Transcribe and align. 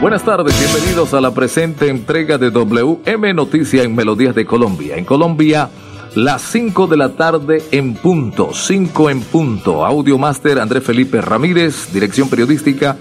Buenas 0.00 0.22
tardes, 0.22 0.54
bienvenidos 0.56 1.12
a 1.12 1.20
la 1.20 1.32
presente 1.34 1.88
entrega 1.88 2.38
de 2.38 2.52
WM 2.52 3.34
Noticia 3.34 3.82
en 3.82 3.96
Melodías 3.96 4.32
de 4.32 4.46
Colombia. 4.46 4.96
En 4.96 5.04
Colombia, 5.04 5.70
las 6.14 6.40
5 6.42 6.86
de 6.86 6.96
la 6.96 7.16
tarde 7.16 7.64
en 7.72 7.94
punto, 7.94 8.50
5 8.54 9.10
en 9.10 9.20
punto. 9.22 9.84
Audio 9.84 10.16
Master 10.16 10.60
Andrés 10.60 10.84
Felipe 10.84 11.20
Ramírez, 11.20 11.92
dirección 11.92 12.30
periodística 12.30 12.96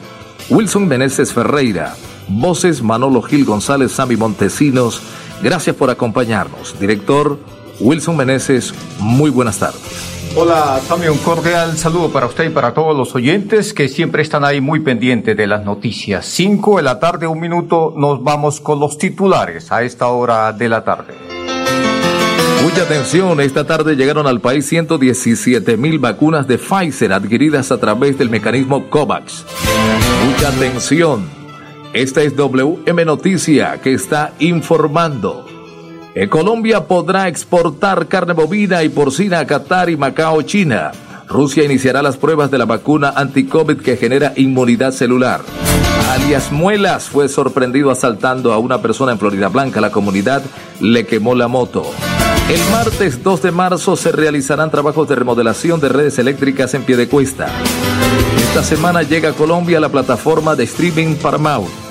Wilson 0.49 0.87
Meneses 0.87 1.33
Ferreira, 1.33 1.95
voces 2.29 2.81
Manolo 2.81 3.21
Gil 3.21 3.45
González, 3.45 3.91
Sammy 3.91 4.15
Montesinos. 4.15 4.99
Gracias 5.43 5.75
por 5.75 5.91
acompañarnos. 5.91 6.79
Director 6.79 7.37
Wilson 7.79 8.17
Meneses, 8.17 8.73
muy 8.97 9.29
buenas 9.29 9.59
tardes. 9.59 10.16
Hola, 10.35 10.79
Sammy, 10.87 11.07
un 11.07 11.17
cordial 11.17 11.77
saludo 11.77 12.09
para 12.09 12.27
usted 12.27 12.45
y 12.45 12.49
para 12.49 12.73
todos 12.73 12.95
los 12.95 13.15
oyentes 13.15 13.73
que 13.73 13.89
siempre 13.89 14.21
están 14.21 14.43
ahí 14.45 14.61
muy 14.61 14.79
pendientes 14.81 15.35
de 15.35 15.47
las 15.47 15.65
noticias. 15.65 16.25
Cinco 16.25 16.77
de 16.77 16.83
la 16.83 16.99
tarde, 16.99 17.25
un 17.25 17.39
minuto, 17.39 17.93
nos 17.95 18.23
vamos 18.23 18.59
con 18.61 18.79
los 18.79 18.97
titulares 18.97 19.71
a 19.71 19.83
esta 19.83 20.07
hora 20.07 20.53
de 20.53 20.69
la 20.69 20.83
tarde. 20.83 21.13
Mucha 22.63 22.83
atención, 22.83 23.39
esta 23.41 23.65
tarde 23.65 23.95
llegaron 23.95 24.27
al 24.27 24.39
país 24.41 24.67
117 24.67 25.77
mil 25.77 25.99
vacunas 25.99 26.47
de 26.47 26.57
Pfizer 26.57 27.13
adquiridas 27.13 27.71
a 27.71 27.79
través 27.79 28.17
del 28.17 28.29
mecanismo 28.29 28.89
COVAX. 28.89 29.45
Mucha 30.25 30.49
atención, 30.49 31.29
esta 31.93 32.21
es 32.21 32.35
WM 32.35 33.05
Noticia 33.05 33.79
que 33.81 33.93
está 33.93 34.33
informando. 34.39 35.46
Colombia 36.25 36.87
podrá 36.87 37.27
exportar 37.27 38.07
carne 38.07 38.33
bovina 38.33 38.81
y 38.81 38.89
porcina 38.89 39.37
a 39.37 39.45
Qatar 39.45 39.91
y 39.91 39.97
Macao, 39.97 40.41
China. 40.41 40.91
Rusia 41.27 41.63
iniciará 41.63 42.01
las 42.01 42.17
pruebas 42.17 42.49
de 42.49 42.57
la 42.57 42.65
vacuna 42.65 43.13
anti-COVID 43.15 43.77
que 43.77 43.97
genera 43.97 44.33
inmunidad 44.35 44.93
celular. 44.93 45.41
Alias 46.09 46.51
Muelas 46.51 47.09
fue 47.09 47.29
sorprendido 47.29 47.91
asaltando 47.91 48.51
a 48.51 48.57
una 48.57 48.81
persona 48.81 49.11
en 49.11 49.19
Florida 49.19 49.49
Blanca. 49.49 49.79
La 49.79 49.91
comunidad 49.91 50.41
le 50.79 51.05
quemó 51.05 51.35
la 51.35 51.47
moto. 51.47 51.85
El 52.49 52.59
martes 52.71 53.21
2 53.21 53.41
de 53.43 53.51
marzo 53.51 53.95
se 53.95 54.11
realizarán 54.11 54.71
trabajos 54.71 55.07
de 55.07 55.15
remodelación 55.15 55.79
de 55.79 55.89
redes 55.89 56.17
eléctricas 56.17 56.73
en 56.73 56.81
Piedecuesta. 56.83 57.47
Esta 58.39 58.63
semana 58.63 59.03
llega 59.03 59.29
a 59.29 59.33
Colombia 59.33 59.79
la 59.79 59.89
plataforma 59.89 60.55
de 60.55 60.63
streaming 60.63 61.15
Paramount. 61.15 61.86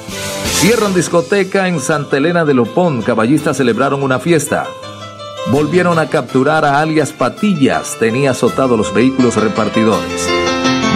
Cierran 0.61 0.95
discoteca 0.95 1.69
en 1.69 1.81
Santa 1.81 2.17
Elena 2.17 2.47
de 2.47 2.55
Lopón. 2.55 3.03
Caballistas 3.03 3.59
celebraron 3.59 4.03
una 4.03 4.19
fiesta. 4.19 4.67
Volvieron 5.49 5.99
a 5.99 6.09
capturar 6.09 6.65
a 6.65 6.81
alias 6.81 7.13
Patillas. 7.13 7.97
Tenía 8.01 8.31
azotado 8.31 8.77
los 8.77 8.93
vehículos 8.95 9.37
repartidores. 9.37 10.27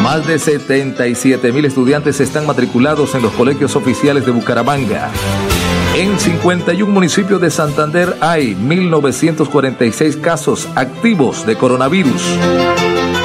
Más 0.02 0.26
de 0.26 0.38
77 0.38 1.52
mil 1.52 1.66
estudiantes 1.66 2.20
están 2.20 2.46
matriculados 2.46 3.14
en 3.14 3.20
los 3.20 3.32
colegios 3.32 3.76
oficiales 3.76 4.24
de 4.24 4.32
Bucaramanga. 4.32 5.10
En 5.94 6.18
51 6.18 6.90
municipios 6.90 7.38
de 7.38 7.50
Santander 7.50 8.16
hay 8.22 8.54
1.946 8.54 10.22
casos 10.22 10.68
activos 10.74 11.44
de 11.44 11.56
coronavirus. 11.56 12.22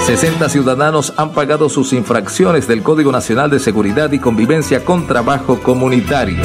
60 0.06 0.50
ciudadanos 0.50 1.14
han 1.18 1.32
pagado 1.32 1.68
sus 1.68 1.92
infracciones 1.92 2.68
del 2.68 2.84
Código 2.84 3.12
Nacional 3.12 3.50
de 3.50 3.58
Seguridad 3.58 4.12
y 4.12 4.20
Convivencia 4.20 4.86
con 4.86 5.08
Trabajo 5.08 5.60
Comunitario. 5.64 6.44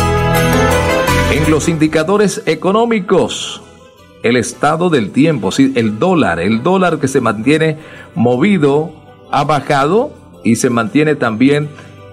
En 1.31 1.51
los 1.51 1.69
indicadores 1.69 2.43
económicos, 2.47 3.61
el 4.23 4.37
estado 4.37 4.89
del 4.89 5.11
tiempo, 5.11 5.51
el 5.59 5.99
dólar, 5.99 6.41
el 6.41 6.63
dólar 6.63 7.01
que 7.01 7.07
se 7.07 7.21
mantiene 7.21 7.77
movido 8.15 8.93
ha 9.31 9.45
bajado 9.45 10.11
y 10.43 10.57
se 10.57 10.71
mantiene 10.71 11.15
también 11.15 11.69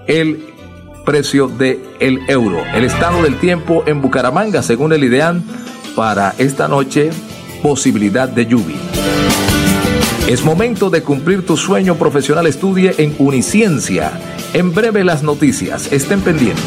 el 0.06 0.44
precio 1.06 1.47
del 1.47 1.79
el 2.02 2.19
euro. 2.28 2.62
El 2.74 2.84
estado 2.84 3.24
del 3.24 3.40
tiempo 3.40 3.84
en 3.85 4.02
Bucaramanga, 4.02 4.62
según 4.64 4.91
el 4.91 5.06
IDEAN, 5.06 5.46
para 5.96 6.35
esta 6.40 6.68
noche, 6.68 7.09
posibilidad 7.64 8.28
de 8.28 8.47
lluvia. 8.47 8.75
Es 10.27 10.43
momento 10.43 10.89
de 10.89 11.03
cumplir 11.03 11.45
tu 11.45 11.55
sueño 11.55 11.95
profesional. 11.95 12.47
Estudie 12.47 12.93
en 12.97 13.15
Uniciencia. 13.17 14.11
En 14.53 14.73
breve 14.73 15.05
las 15.05 15.23
noticias. 15.23 15.89
Estén 15.93 16.19
pendientes. 16.19 16.65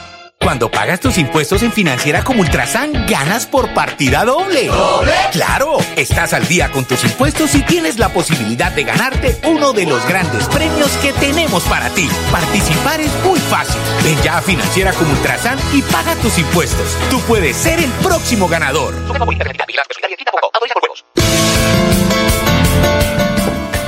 Cuando 0.41 0.71
pagas 0.71 0.99
tus 0.99 1.19
impuestos 1.19 1.61
en 1.61 1.71
Financiera 1.71 2.23
como 2.23 2.41
Ultrasan, 2.41 3.05
ganas 3.07 3.45
por 3.45 3.73
partida 3.75 4.25
doble. 4.25 4.67
¿Doble? 4.67 5.11
¡Claro! 5.31 5.77
Estás 5.95 6.33
al 6.33 6.47
día 6.47 6.71
con 6.71 6.83
tus 6.83 7.03
impuestos 7.03 7.53
y 7.53 7.61
tienes 7.61 7.99
la 7.99 8.09
posibilidad 8.09 8.71
de 8.71 8.83
ganarte 8.83 9.39
uno 9.47 9.71
de 9.71 9.85
los 9.85 10.03
grandes 10.07 10.47
premios 10.47 10.89
que 10.97 11.13
tenemos 11.13 11.63
para 11.65 11.89
ti. 11.89 12.09
Participar 12.31 12.99
es 12.99 13.11
muy 13.23 13.39
fácil. 13.39 13.79
Ven 14.03 14.19
ya 14.23 14.39
a 14.39 14.41
Financiera 14.41 14.93
como 14.93 15.11
Ultrasan 15.11 15.59
y 15.73 15.83
paga 15.83 16.15
tus 16.15 16.39
impuestos. 16.39 16.97
Tú 17.11 17.19
puedes 17.21 17.55
ser 17.55 17.79
el 17.79 17.91
próximo 18.03 18.47
ganador. 18.47 18.95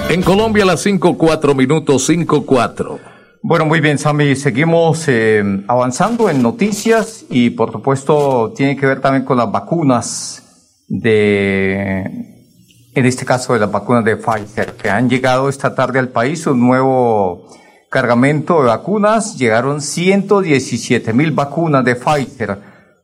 En 0.10 0.22
Colombia, 0.22 0.66
las 0.66 0.86
5-4 0.86 1.56
minutos 1.56 2.08
5-4. 2.08 3.13
Bueno, 3.46 3.66
muy 3.66 3.82
bien, 3.82 3.98
Sammy. 3.98 4.38
Seguimos 4.38 5.04
eh, 5.10 5.44
avanzando 5.68 6.30
en 6.30 6.42
noticias 6.42 7.26
y, 7.30 7.50
por 7.50 7.74
supuesto, 7.74 8.54
tiene 8.56 8.78
que 8.78 8.86
ver 8.86 9.02
también 9.02 9.26
con 9.26 9.36
las 9.36 9.52
vacunas 9.52 10.86
de, 10.88 12.04
en 12.96 13.06
este 13.06 13.26
caso, 13.26 13.52
de 13.52 13.60
las 13.60 13.70
vacunas 13.70 14.06
de 14.06 14.16
Pfizer, 14.16 14.76
que 14.78 14.90
han 14.90 15.10
llegado 15.10 15.50
esta 15.50 15.76
tarde 15.76 16.00
al 16.00 16.08
país 16.08 16.48
un 16.48 16.62
nuevo 16.62 17.50
cargamento 17.90 18.62
de 18.62 18.68
vacunas. 18.68 19.38
Llegaron 19.38 19.82
117 19.82 21.12
mil 21.12 21.32
vacunas 21.32 21.84
de 21.84 21.96
Pfizer 21.96 22.60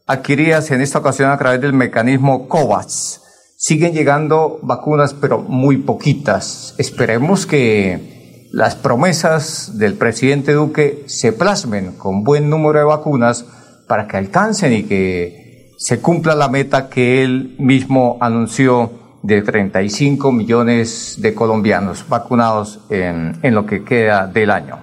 adquiridas 0.07 0.71
en 0.71 0.79
esta 0.79 0.99
ocasión 0.99 1.31
a 1.31 1.37
través 1.37 1.59
del 1.59 1.73
mecanismo 1.73 2.47
COVAX. 2.47 3.23
siguen 3.57 3.91
llegando 3.91 4.59
vacunas, 4.61 5.13
pero 5.15 5.39
muy 5.39 5.75
poquitas. 5.79 6.75
Esperemos 6.77 7.45
que 7.45 8.18
las 8.51 8.75
promesas 8.75 9.77
del 9.77 9.93
presidente 9.93 10.53
Duque 10.53 11.03
se 11.07 11.33
plasmen 11.33 11.93
con 11.93 12.23
buen 12.23 12.49
número 12.49 12.79
de 12.79 12.85
vacunas 12.85 13.45
para 13.87 14.07
que 14.07 14.17
alcancen 14.17 14.73
y 14.73 14.83
que 14.83 15.73
se 15.77 15.99
cumpla 15.99 16.35
la 16.35 16.49
meta 16.49 16.89
que 16.89 17.23
él 17.23 17.55
mismo 17.59 18.17
anunció 18.21 18.91
de 19.21 19.41
35 19.41 20.31
millones 20.31 21.15
de 21.19 21.33
colombianos 21.33 22.05
vacunados 22.07 22.79
en, 22.89 23.37
en 23.43 23.53
lo 23.53 23.65
que 23.65 23.83
queda 23.83 24.27
del 24.27 24.51
año. 24.51 24.79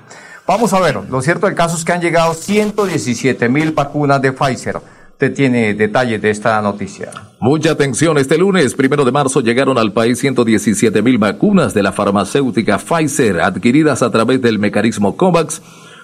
Vamos 0.46 0.72
a 0.72 0.80
ver, 0.80 0.96
lo 1.10 1.20
cierto 1.22 1.46
del 1.46 1.56
caso 1.56 1.76
es 1.76 1.84
que 1.84 1.92
han 1.92 2.00
llegado 2.00 2.32
117 2.34 3.48
mil 3.48 3.72
vacunas 3.72 4.22
de 4.22 4.32
Pfizer. 4.32 4.78
Usted 5.16 5.32
tiene 5.32 5.72
detalles 5.72 6.20
de 6.20 6.28
esta 6.28 6.60
noticia. 6.60 7.10
Mucha 7.40 7.70
atención, 7.70 8.18
este 8.18 8.36
lunes, 8.36 8.74
primero 8.74 9.02
de 9.02 9.12
marzo, 9.12 9.40
llegaron 9.40 9.78
al 9.78 9.94
país 9.94 10.18
117 10.18 11.00
mil 11.00 11.16
vacunas 11.16 11.72
de 11.72 11.82
la 11.82 11.90
farmacéutica 11.92 12.76
Pfizer 12.76 13.40
adquiridas 13.40 14.02
a 14.02 14.10
través 14.10 14.42
del 14.42 14.58
mecanismo 14.58 15.16
COVAX 15.16 15.62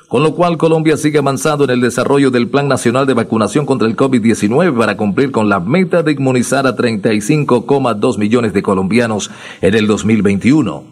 con 0.08 0.22
lo 0.22 0.34
cual 0.34 0.56
Colombia 0.56 0.96
sigue 0.96 1.18
avanzando 1.18 1.64
en 1.64 1.70
el 1.70 1.82
desarrollo 1.82 2.30
del 2.30 2.48
Plan 2.48 2.68
Nacional 2.68 3.06
de 3.06 3.12
Vacunación 3.12 3.66
contra 3.66 3.86
el 3.86 3.96
COVID-19 3.96 4.78
para 4.78 4.96
cumplir 4.96 5.30
con 5.30 5.50
la 5.50 5.60
meta 5.60 6.02
de 6.02 6.12
inmunizar 6.12 6.66
a 6.66 6.74
35,2 6.74 8.18
millones 8.18 8.54
de 8.54 8.62
colombianos 8.62 9.30
en 9.60 9.74
el 9.74 9.86
2021. 9.86 10.91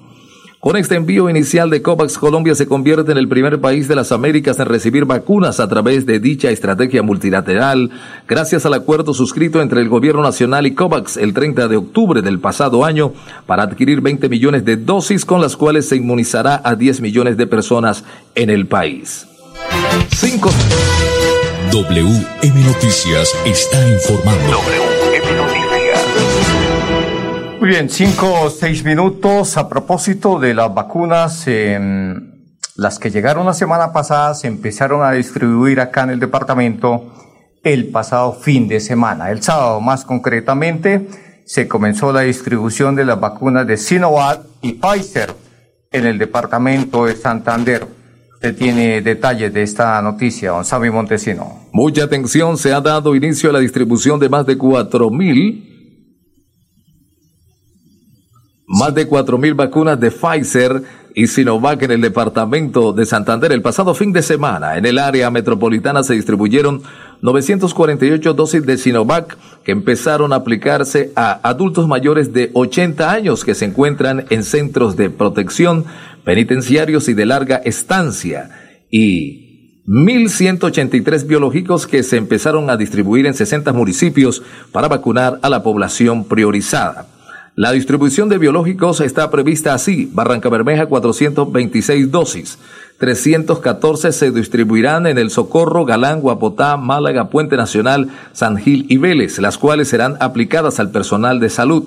Con 0.60 0.76
este 0.76 0.94
envío 0.94 1.30
inicial 1.30 1.70
de 1.70 1.80
COVAX, 1.80 2.18
Colombia 2.18 2.54
se 2.54 2.66
convierte 2.66 3.12
en 3.12 3.16
el 3.16 3.28
primer 3.28 3.62
país 3.62 3.88
de 3.88 3.96
las 3.96 4.12
Américas 4.12 4.58
en 4.58 4.66
recibir 4.66 5.06
vacunas 5.06 5.58
a 5.58 5.66
través 5.68 6.04
de 6.04 6.20
dicha 6.20 6.50
estrategia 6.50 7.02
multilateral, 7.02 7.90
gracias 8.28 8.66
al 8.66 8.74
acuerdo 8.74 9.14
suscrito 9.14 9.62
entre 9.62 9.80
el 9.80 9.88
Gobierno 9.88 10.20
Nacional 10.20 10.66
y 10.66 10.74
COVAX 10.74 11.16
el 11.16 11.32
30 11.32 11.66
de 11.66 11.78
octubre 11.78 12.20
del 12.20 12.40
pasado 12.40 12.84
año 12.84 13.14
para 13.46 13.62
adquirir 13.62 14.02
20 14.02 14.28
millones 14.28 14.66
de 14.66 14.76
dosis 14.76 15.24
con 15.24 15.40
las 15.40 15.56
cuales 15.56 15.88
se 15.88 15.96
inmunizará 15.96 16.60
a 16.62 16.74
10 16.74 17.00
millones 17.00 17.38
de 17.38 17.46
personas 17.46 18.04
en 18.34 18.50
el 18.50 18.66
país. 18.66 19.26
5. 20.14 20.50
WM 21.72 22.64
Noticias 22.66 23.34
está 23.46 23.88
informando. 23.88 24.99
Muy 27.60 27.68
bien, 27.68 27.90
cinco 27.90 28.44
o 28.44 28.48
seis 28.48 28.82
minutos 28.86 29.58
a 29.58 29.68
propósito 29.68 30.38
de 30.38 30.54
las 30.54 30.72
vacunas. 30.72 31.46
Em, 31.46 32.48
las 32.76 32.98
que 32.98 33.10
llegaron 33.10 33.44
la 33.44 33.52
semana 33.52 33.92
pasada 33.92 34.32
se 34.32 34.46
empezaron 34.46 35.02
a 35.02 35.12
distribuir 35.12 35.78
acá 35.78 36.04
en 36.04 36.10
el 36.10 36.20
departamento 36.20 37.12
el 37.62 37.90
pasado 37.90 38.32
fin 38.32 38.66
de 38.66 38.80
semana. 38.80 39.30
El 39.30 39.42
sábado 39.42 39.78
más 39.82 40.06
concretamente 40.06 41.06
se 41.44 41.68
comenzó 41.68 42.14
la 42.14 42.22
distribución 42.22 42.96
de 42.96 43.04
las 43.04 43.20
vacunas 43.20 43.66
de 43.66 43.76
Sinovac 43.76 44.40
y 44.62 44.78
Pfizer 44.80 45.34
en 45.92 46.06
el 46.06 46.16
departamento 46.16 47.04
de 47.04 47.14
Santander. 47.14 47.86
Usted 48.36 48.56
tiene 48.56 49.02
detalles 49.02 49.52
de 49.52 49.62
esta 49.62 50.00
noticia, 50.00 50.52
don 50.52 50.64
Sammy 50.64 50.88
Montesino. 50.88 51.68
Mucha 51.74 52.04
atención, 52.04 52.56
se 52.56 52.72
ha 52.72 52.80
dado 52.80 53.14
inicio 53.14 53.50
a 53.50 53.52
la 53.52 53.58
distribución 53.58 54.18
de 54.18 54.30
más 54.30 54.46
de 54.46 54.56
4.000 54.56 55.69
más 58.70 58.94
de 58.94 59.06
cuatro 59.06 59.36
mil 59.36 59.54
vacunas 59.54 59.98
de 59.98 60.12
Pfizer 60.12 60.84
y 61.16 61.26
Sinovac 61.26 61.82
en 61.82 61.90
el 61.90 62.00
departamento 62.00 62.92
de 62.92 63.04
Santander. 63.04 63.50
El 63.50 63.62
pasado 63.62 63.94
fin 63.94 64.12
de 64.12 64.22
semana, 64.22 64.78
en 64.78 64.86
el 64.86 64.98
área 64.98 65.28
metropolitana 65.28 66.04
se 66.04 66.14
distribuyeron 66.14 66.80
948 67.20 68.32
dosis 68.32 68.64
de 68.64 68.78
Sinovac 68.78 69.36
que 69.64 69.72
empezaron 69.72 70.32
a 70.32 70.36
aplicarse 70.36 71.10
a 71.16 71.40
adultos 71.42 71.88
mayores 71.88 72.32
de 72.32 72.52
80 72.54 73.10
años 73.10 73.44
que 73.44 73.56
se 73.56 73.64
encuentran 73.64 74.26
en 74.30 74.44
centros 74.44 74.96
de 74.96 75.10
protección, 75.10 75.84
penitenciarios 76.22 77.08
y 77.08 77.14
de 77.14 77.26
larga 77.26 77.56
estancia. 77.56 78.50
Y 78.88 79.82
1.183 79.88 81.26
biológicos 81.26 81.88
que 81.88 82.04
se 82.04 82.18
empezaron 82.18 82.70
a 82.70 82.76
distribuir 82.76 83.26
en 83.26 83.34
60 83.34 83.72
municipios 83.72 84.44
para 84.70 84.86
vacunar 84.86 85.40
a 85.42 85.48
la 85.48 85.64
población 85.64 86.22
priorizada. 86.22 87.08
La 87.60 87.72
distribución 87.72 88.30
de 88.30 88.38
biológicos 88.38 89.02
está 89.02 89.30
prevista 89.30 89.74
así. 89.74 90.10
Barranca 90.14 90.48
Bermeja 90.48 90.86
426 90.86 92.10
dosis. 92.10 92.58
314 92.96 94.12
se 94.12 94.30
distribuirán 94.30 95.06
en 95.06 95.18
El 95.18 95.28
Socorro, 95.28 95.84
Galán, 95.84 96.22
Guapotá, 96.22 96.78
Málaga, 96.78 97.28
Puente 97.28 97.58
Nacional, 97.58 98.08
San 98.32 98.56
Gil 98.56 98.86
y 98.88 98.96
Vélez, 98.96 99.38
las 99.40 99.58
cuales 99.58 99.88
serán 99.88 100.16
aplicadas 100.20 100.80
al 100.80 100.90
personal 100.90 101.38
de 101.38 101.50
salud. 101.50 101.84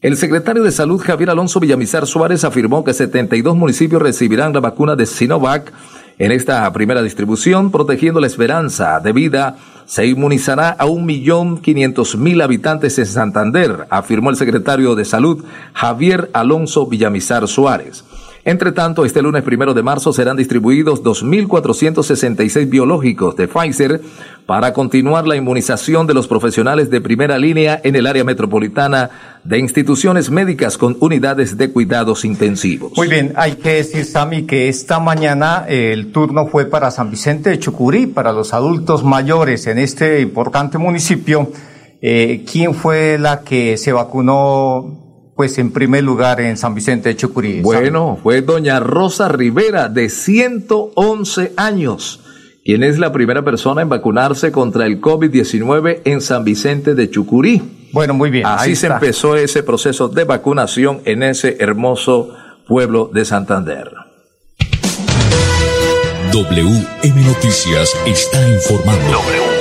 El 0.00 0.16
secretario 0.16 0.64
de 0.64 0.72
Salud 0.72 1.00
Javier 1.00 1.30
Alonso 1.30 1.60
Villamizar 1.60 2.04
Suárez 2.08 2.42
afirmó 2.42 2.82
que 2.82 2.92
72 2.92 3.54
municipios 3.54 4.02
recibirán 4.02 4.52
la 4.52 4.58
vacuna 4.58 4.96
de 4.96 5.06
Sinovac 5.06 5.72
en 6.18 6.32
esta 6.32 6.72
primera 6.72 7.02
distribución, 7.02 7.70
protegiendo 7.70 8.18
la 8.18 8.26
esperanza 8.26 8.98
de 8.98 9.12
vida, 9.12 9.58
se 9.88 10.06
inmunizará 10.06 10.68
a 10.68 10.84
un 10.84 11.06
millón 11.06 11.58
quinientos 11.62 12.14
mil 12.14 12.42
habitantes 12.42 12.98
en 12.98 13.06
Santander, 13.06 13.86
afirmó 13.88 14.28
el 14.28 14.36
secretario 14.36 14.94
de 14.94 15.06
Salud 15.06 15.44
Javier 15.72 16.30
Alonso 16.34 16.86
Villamizar 16.86 17.48
Suárez. 17.48 18.04
Entre 18.48 18.72
tanto, 18.72 19.04
este 19.04 19.20
lunes 19.20 19.42
primero 19.42 19.74
de 19.74 19.82
marzo 19.82 20.10
serán 20.10 20.38
distribuidos 20.38 21.02
2.466 21.04 22.70
biológicos 22.70 23.36
de 23.36 23.46
Pfizer 23.46 24.00
para 24.46 24.72
continuar 24.72 25.26
la 25.26 25.36
inmunización 25.36 26.06
de 26.06 26.14
los 26.14 26.28
profesionales 26.28 26.88
de 26.88 27.02
primera 27.02 27.36
línea 27.36 27.78
en 27.84 27.94
el 27.94 28.06
área 28.06 28.24
metropolitana 28.24 29.10
de 29.44 29.58
instituciones 29.58 30.30
médicas 30.30 30.78
con 30.78 30.96
unidades 31.00 31.58
de 31.58 31.70
cuidados 31.70 32.24
intensivos. 32.24 32.92
Muy 32.96 33.08
bien, 33.08 33.34
hay 33.36 33.56
que 33.56 33.74
decir, 33.74 34.06
Sami, 34.06 34.44
que 34.44 34.70
esta 34.70 34.98
mañana 34.98 35.66
el 35.68 36.10
turno 36.10 36.46
fue 36.46 36.64
para 36.64 36.90
San 36.90 37.10
Vicente 37.10 37.50
de 37.50 37.58
Chucurí, 37.58 38.06
para 38.06 38.32
los 38.32 38.54
adultos 38.54 39.04
mayores 39.04 39.66
en 39.66 39.76
este 39.76 40.22
importante 40.22 40.78
municipio. 40.78 41.52
Eh, 42.00 42.46
¿Quién 42.50 42.72
fue 42.72 43.18
la 43.18 43.42
que 43.42 43.76
se 43.76 43.92
vacunó 43.92 45.07
pues 45.38 45.56
en 45.58 45.70
primer 45.70 46.02
lugar 46.02 46.40
en 46.40 46.56
San 46.56 46.74
Vicente 46.74 47.10
de 47.10 47.16
Chucurí. 47.16 47.60
Bueno, 47.60 48.18
fue 48.20 48.42
doña 48.42 48.80
Rosa 48.80 49.28
Rivera, 49.28 49.88
de 49.88 50.10
111 50.10 51.52
años, 51.56 52.24
quien 52.64 52.82
es 52.82 52.98
la 52.98 53.12
primera 53.12 53.44
persona 53.44 53.82
en 53.82 53.88
vacunarse 53.88 54.50
contra 54.50 54.84
el 54.84 55.00
COVID-19 55.00 56.00
en 56.04 56.20
San 56.22 56.42
Vicente 56.42 56.96
de 56.96 57.08
Chucurí. 57.08 57.62
Bueno, 57.92 58.14
muy 58.14 58.30
bien. 58.30 58.46
Así 58.46 58.74
se 58.74 58.88
empezó 58.88 59.36
ese 59.36 59.62
proceso 59.62 60.08
de 60.08 60.24
vacunación 60.24 61.02
en 61.04 61.22
ese 61.22 61.56
hermoso 61.60 62.34
pueblo 62.66 63.08
de 63.14 63.24
Santander. 63.24 63.92
WM 66.32 67.24
Noticias 67.24 67.96
está 68.04 68.44
informando. 68.48 69.57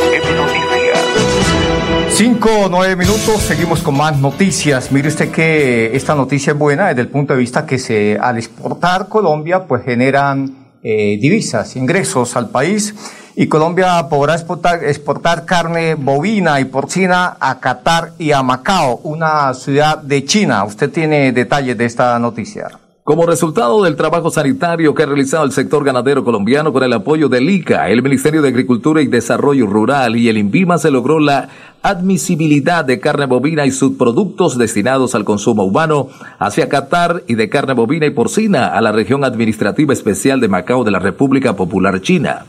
Cinco 2.17 2.49
o 2.65 2.67
nueve 2.67 2.95
minutos, 2.95 3.43
seguimos 3.43 3.83
con 3.83 3.95
más 3.95 4.17
noticias. 4.17 4.91
Mire 4.91 5.09
usted 5.09 5.29
que 5.29 5.95
esta 5.95 6.15
noticia 6.15 6.53
es 6.53 6.57
buena 6.57 6.87
desde 6.87 7.01
el 7.01 7.09
punto 7.09 7.33
de 7.33 7.39
vista 7.39 7.63
que 7.67 7.77
se, 7.77 8.17
al 8.19 8.39
exportar 8.39 9.07
Colombia, 9.07 9.65
pues 9.65 9.83
generan 9.83 10.51
eh, 10.81 11.19
divisas, 11.21 11.75
ingresos 11.75 12.35
al 12.35 12.49
país 12.49 12.95
y 13.35 13.45
Colombia 13.45 14.07
podrá 14.09 14.33
exportar, 14.33 14.83
exportar 14.83 15.45
carne 15.45 15.93
bovina 15.93 16.59
y 16.59 16.65
porcina 16.65 17.37
a 17.39 17.59
Qatar 17.59 18.13
y 18.17 18.31
a 18.31 18.41
Macao, 18.41 18.99
una 19.03 19.53
ciudad 19.53 19.99
de 19.99 20.25
China. 20.25 20.63
Usted 20.63 20.89
tiene 20.89 21.31
detalles 21.31 21.77
de 21.77 21.85
esta 21.85 22.17
noticia. 22.17 22.67
Como 23.07 23.25
resultado 23.25 23.83
del 23.83 23.95
trabajo 23.95 24.29
sanitario 24.29 24.93
que 24.93 25.03
ha 25.03 25.05
realizado 25.05 25.45
el 25.45 25.53
sector 25.53 25.81
ganadero 25.85 26.25
colombiano 26.25 26.73
con 26.73 26.83
el 26.83 26.91
apoyo 26.91 27.29
del 27.29 27.49
ICA, 27.49 27.87
el 27.87 28.03
Ministerio 28.03 28.41
de 28.41 28.49
Agricultura 28.49 29.01
y 29.01 29.07
Desarrollo 29.07 29.65
Rural 29.65 30.17
y 30.17 30.27
el 30.27 30.37
INVIMA 30.37 30.77
se 30.77 30.91
logró 30.91 31.21
la 31.21 31.47
admisibilidad 31.81 32.83
de 32.83 32.99
carne 32.99 33.25
bovina 33.25 33.65
y 33.65 33.71
subproductos 33.71 34.57
destinados 34.57 35.15
al 35.15 35.23
consumo 35.23 35.63
humano 35.63 36.09
hacia 36.37 36.67
Qatar 36.67 37.23
y 37.27 37.35
de 37.35 37.47
carne 37.47 37.75
bovina 37.75 38.07
y 38.07 38.09
porcina 38.09 38.77
a 38.77 38.81
la 38.81 38.91
región 38.91 39.23
administrativa 39.23 39.93
especial 39.93 40.41
de 40.41 40.49
Macao 40.49 40.83
de 40.83 40.91
la 40.91 40.99
República 40.99 41.55
Popular 41.55 42.01
China. 42.01 42.43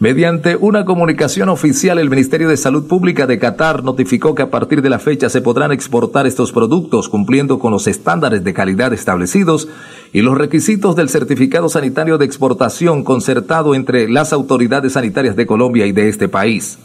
Mediante 0.00 0.54
una 0.54 0.84
comunicación 0.84 1.48
oficial, 1.48 1.98
el 1.98 2.08
Ministerio 2.08 2.48
de 2.48 2.56
Salud 2.56 2.86
Pública 2.86 3.26
de 3.26 3.40
Qatar 3.40 3.82
notificó 3.82 4.32
que 4.32 4.42
a 4.42 4.50
partir 4.50 4.80
de 4.80 4.90
la 4.90 5.00
fecha 5.00 5.28
se 5.28 5.40
podrán 5.40 5.72
exportar 5.72 6.24
estos 6.24 6.52
productos 6.52 7.08
cumpliendo 7.08 7.58
con 7.58 7.72
los 7.72 7.88
estándares 7.88 8.44
de 8.44 8.54
calidad 8.54 8.92
establecidos 8.92 9.68
y 10.12 10.20
los 10.20 10.38
requisitos 10.38 10.94
del 10.94 11.08
certificado 11.08 11.68
sanitario 11.68 12.16
de 12.16 12.26
exportación 12.26 13.02
concertado 13.02 13.74
entre 13.74 14.08
las 14.08 14.32
autoridades 14.32 14.92
sanitarias 14.92 15.34
de 15.34 15.46
Colombia 15.46 15.84
y 15.84 15.90
de 15.90 16.08
este 16.08 16.28
país. 16.28 16.78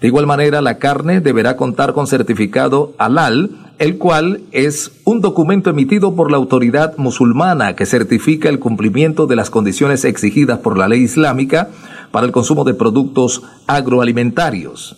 De 0.00 0.08
igual 0.08 0.26
manera, 0.26 0.60
la 0.60 0.78
carne 0.78 1.20
deberá 1.20 1.56
contar 1.56 1.92
con 1.94 2.06
certificado 2.06 2.92
halal, 2.98 3.50
el 3.78 3.98
cual 3.98 4.42
es 4.52 4.92
un 5.04 5.20
documento 5.20 5.70
emitido 5.70 6.14
por 6.14 6.30
la 6.30 6.36
autoridad 6.36 6.96
musulmana 6.96 7.74
que 7.74 7.86
certifica 7.86 8.48
el 8.48 8.58
cumplimiento 8.58 9.26
de 9.26 9.36
las 9.36 9.50
condiciones 9.50 10.04
exigidas 10.04 10.58
por 10.58 10.76
la 10.78 10.88
ley 10.88 11.02
islámica 11.02 11.70
para 12.10 12.26
el 12.26 12.32
consumo 12.32 12.64
de 12.64 12.74
productos 12.74 13.42
agroalimentarios. 13.66 14.96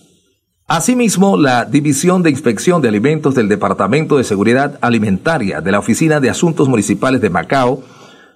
Asimismo, 0.68 1.36
la 1.36 1.64
División 1.64 2.24
de 2.24 2.30
Inspección 2.30 2.82
de 2.82 2.88
Alimentos 2.88 3.36
del 3.36 3.48
Departamento 3.48 4.16
de 4.16 4.24
Seguridad 4.24 4.78
Alimentaria 4.80 5.60
de 5.60 5.70
la 5.70 5.78
Oficina 5.78 6.18
de 6.18 6.28
Asuntos 6.28 6.68
Municipales 6.68 7.20
de 7.20 7.30
Macao 7.30 7.84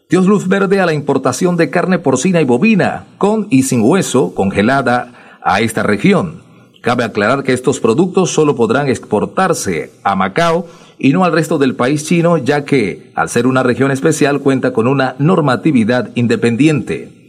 dio 0.09 0.21
luz 0.21 0.47
verde 0.47 0.81
a 0.81 0.87
la 0.87 0.93
importación 0.93 1.57
de 1.57 1.71
carne 1.71 1.99
porcina 1.99 2.41
y 2.41 2.45
bovina, 2.45 3.07
con 3.19 3.49
y 3.51 3.65
sin 3.65 3.83
hueso, 3.83 4.33
congelada 4.35 5.39
a 5.43 5.61
esta 5.61 5.83
región. 5.83 6.50
Cabe 6.81 7.05
aclarar 7.05 7.43
que 7.43 7.53
estos 7.53 7.79
productos 7.79 8.31
solo 8.31 8.57
podrán 8.57 8.89
exportarse 8.89 9.93
a 10.03 10.17
Macao 10.17 10.67
y 10.99 11.13
no 11.13 11.25
al 11.25 11.33
resto 11.33 11.59
del 11.59 11.75
país 11.75 12.05
chino, 12.05 12.39
ya 12.39 12.65
que, 12.65 13.11
al 13.15 13.29
ser 13.29 13.47
una 13.47 13.63
región 13.63 13.91
especial, 13.91 14.41
cuenta 14.41 14.73
con 14.73 14.87
una 14.87 15.15
normatividad 15.19 16.11
independiente. 16.15 17.21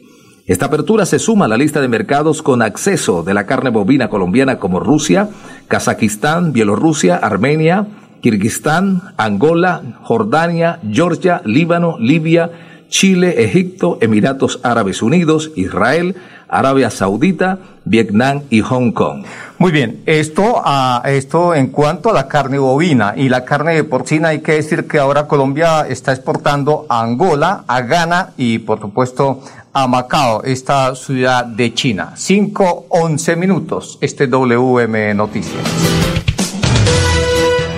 Esta 0.47 0.65
apertura 0.65 1.05
se 1.05 1.19
suma 1.19 1.45
a 1.45 1.47
la 1.47 1.57
lista 1.57 1.81
de 1.81 1.87
mercados 1.87 2.41
con 2.41 2.61
acceso 2.61 3.23
de 3.23 3.33
la 3.33 3.45
carne 3.45 3.69
bovina 3.69 4.09
colombiana 4.09 4.57
como 4.57 4.79
Rusia, 4.79 5.29
Kazajistán, 5.67 6.51
Bielorrusia, 6.51 7.15
Armenia, 7.15 7.87
Kirguistán, 8.21 9.13
Angola, 9.17 9.81
Jordania, 10.01 10.79
Georgia, 10.89 11.41
Líbano, 11.45 11.97
Libia, 11.99 12.51
Chile, 12.91 13.43
Egipto, 13.43 13.97
Emiratos 14.01 14.59
Árabes 14.63 15.01
Unidos, 15.01 15.51
Israel, 15.55 16.17
Arabia 16.49 16.91
Saudita, 16.91 17.57
Vietnam 17.85 18.41
y 18.49 18.59
Hong 18.59 18.91
Kong. 18.91 19.23
Muy 19.57 19.71
bien, 19.71 20.03
esto, 20.05 20.61
a, 20.63 21.01
esto 21.05 21.55
en 21.55 21.67
cuanto 21.67 22.09
a 22.09 22.13
la 22.13 22.27
carne 22.27 22.59
bovina 22.59 23.13
y 23.15 23.29
la 23.29 23.45
carne 23.45 23.73
de 23.73 23.85
porcina, 23.85 24.29
hay 24.29 24.41
que 24.41 24.53
decir 24.53 24.87
que 24.87 24.99
ahora 24.99 25.27
Colombia 25.27 25.87
está 25.87 26.11
exportando 26.11 26.85
a 26.89 27.01
Angola, 27.01 27.63
a 27.65 27.81
Ghana 27.81 28.31
y 28.37 28.59
por 28.59 28.81
supuesto 28.81 29.41
a 29.73 29.87
Macao, 29.87 30.43
esta 30.43 30.93
ciudad 30.95 31.45
de 31.45 31.73
China. 31.73 32.13
5, 32.17 32.87
11 32.89 33.35
minutos, 33.37 33.97
este 34.01 34.27
WM 34.27 35.13
Noticias. 35.15 35.63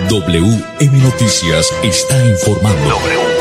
WM 0.09 1.03
Noticias 1.03 1.71
está 1.83 2.25
informando. 2.25 3.32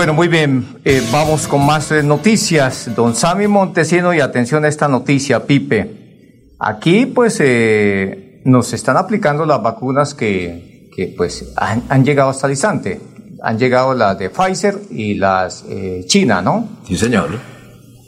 Bueno, 0.00 0.14
muy 0.14 0.28
bien. 0.28 0.80
Eh, 0.82 1.02
vamos 1.12 1.46
con 1.46 1.66
más 1.66 1.92
eh, 1.92 2.02
noticias. 2.02 2.90
Don 2.96 3.14
Sammy 3.14 3.46
Montesino, 3.48 4.14
y 4.14 4.20
atención 4.20 4.64
a 4.64 4.68
esta 4.68 4.88
noticia, 4.88 5.44
Pipe. 5.44 6.54
Aquí, 6.58 7.04
pues, 7.04 7.36
eh, 7.40 8.40
nos 8.46 8.72
están 8.72 8.96
aplicando 8.96 9.44
las 9.44 9.62
vacunas 9.62 10.14
que, 10.14 10.88
que 10.96 11.12
pues, 11.14 11.52
han, 11.54 11.82
han, 11.90 12.02
llegado 12.02 12.30
hasta 12.30 12.46
el 12.46 12.52
instante. 12.54 12.98
Han 13.42 13.58
llegado 13.58 13.92
las 13.92 14.18
de 14.18 14.30
Pfizer 14.30 14.78
y 14.90 15.16
las 15.16 15.66
China, 16.06 16.40
¿no? 16.40 16.66
Sí, 16.88 16.96
señor. 16.96 17.38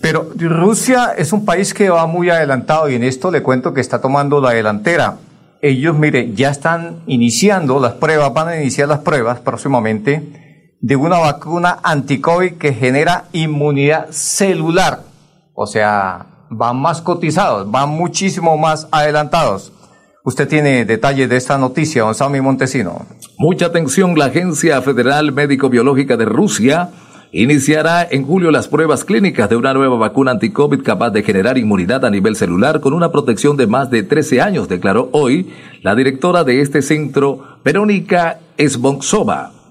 Pero 0.01 0.33
Rusia 0.35 1.13
es 1.15 1.35
un 1.35 1.45
país 1.45 1.75
que 1.75 1.91
va 1.91 2.07
muy 2.07 2.31
adelantado 2.31 2.89
y 2.89 2.95
en 2.95 3.05
esto 3.05 3.31
le 3.31 3.43
cuento 3.43 3.75
que 3.75 3.83
está 3.83 4.01
tomando 4.01 4.41
la 4.41 4.53
delantera. 4.53 5.19
Ellos, 5.61 5.95
mire, 5.95 6.33
ya 6.33 6.53
están 6.53 7.03
iniciando 7.07 7.79
las 7.79 7.93
pruebas, 7.93 8.33
van 8.33 8.49
a 8.49 8.57
iniciar 8.57 8.89
las 8.89 9.01
pruebas 9.01 9.41
próximamente 9.41 10.42
de 10.83 10.97
una 10.97 11.19
vacuna 11.19 11.79
anti-COVID 11.85 12.55
que 12.55 12.75
genera 12.75 13.27
inmunidad 13.33 14.11
celular. 14.11 15.05
O 15.55 15.67
sea, 15.67 16.27
van 16.51 16.77
más 16.77 17.01
cotizados, 17.01 17.71
van 17.71 17.89
muchísimo 17.91 18.59
más 18.59 18.89
adelantados. 18.91 19.73
Usted 20.25 20.49
tiene 20.49 20.85
detalles 20.85 21.29
de 21.29 21.37
esta 21.37 21.57
noticia, 21.57 22.03
don 22.03 22.15
Sammy 22.17 22.41
Montesino. 22.41 23.07
Mucha 23.39 23.67
atención, 23.67 24.19
la 24.19 24.27
Agencia 24.27 24.83
Federal 24.83 25.33
Médico-Biológica 25.33 26.17
de 26.17 26.25
Rusia 26.25 26.91
iniciará 27.31 28.07
en 28.11 28.27
julio 28.27 28.51
las 28.51 28.67
pruebas 28.67 29.05
clínicas 29.05 29.49
de 29.49 29.57
una 29.57 29.73
nueva 29.75 29.97
vacuna 29.97 30.33
anti-COVID 30.33 30.83
capaz 30.83 31.11
de 31.11 31.23
generar 31.23 31.59
inmunidad 31.59 32.05
a 32.05 32.11
nivel 32.11 32.35
celular 32.35 32.81
con 32.81 32.93
una 32.93 33.13
protección 33.13 33.57
de 33.57 33.69
más 33.69 33.89
de 33.91 34.03
13 34.03 34.41
años, 34.41 34.69
declaró 34.69 35.11
hoy 35.13 35.53
la 35.83 35.95
directora 35.95 36.43
de 36.43 36.61
este 36.61 36.83
centro, 36.83 37.59
Verónica 37.65 38.41
Esbontsova. 38.57 39.62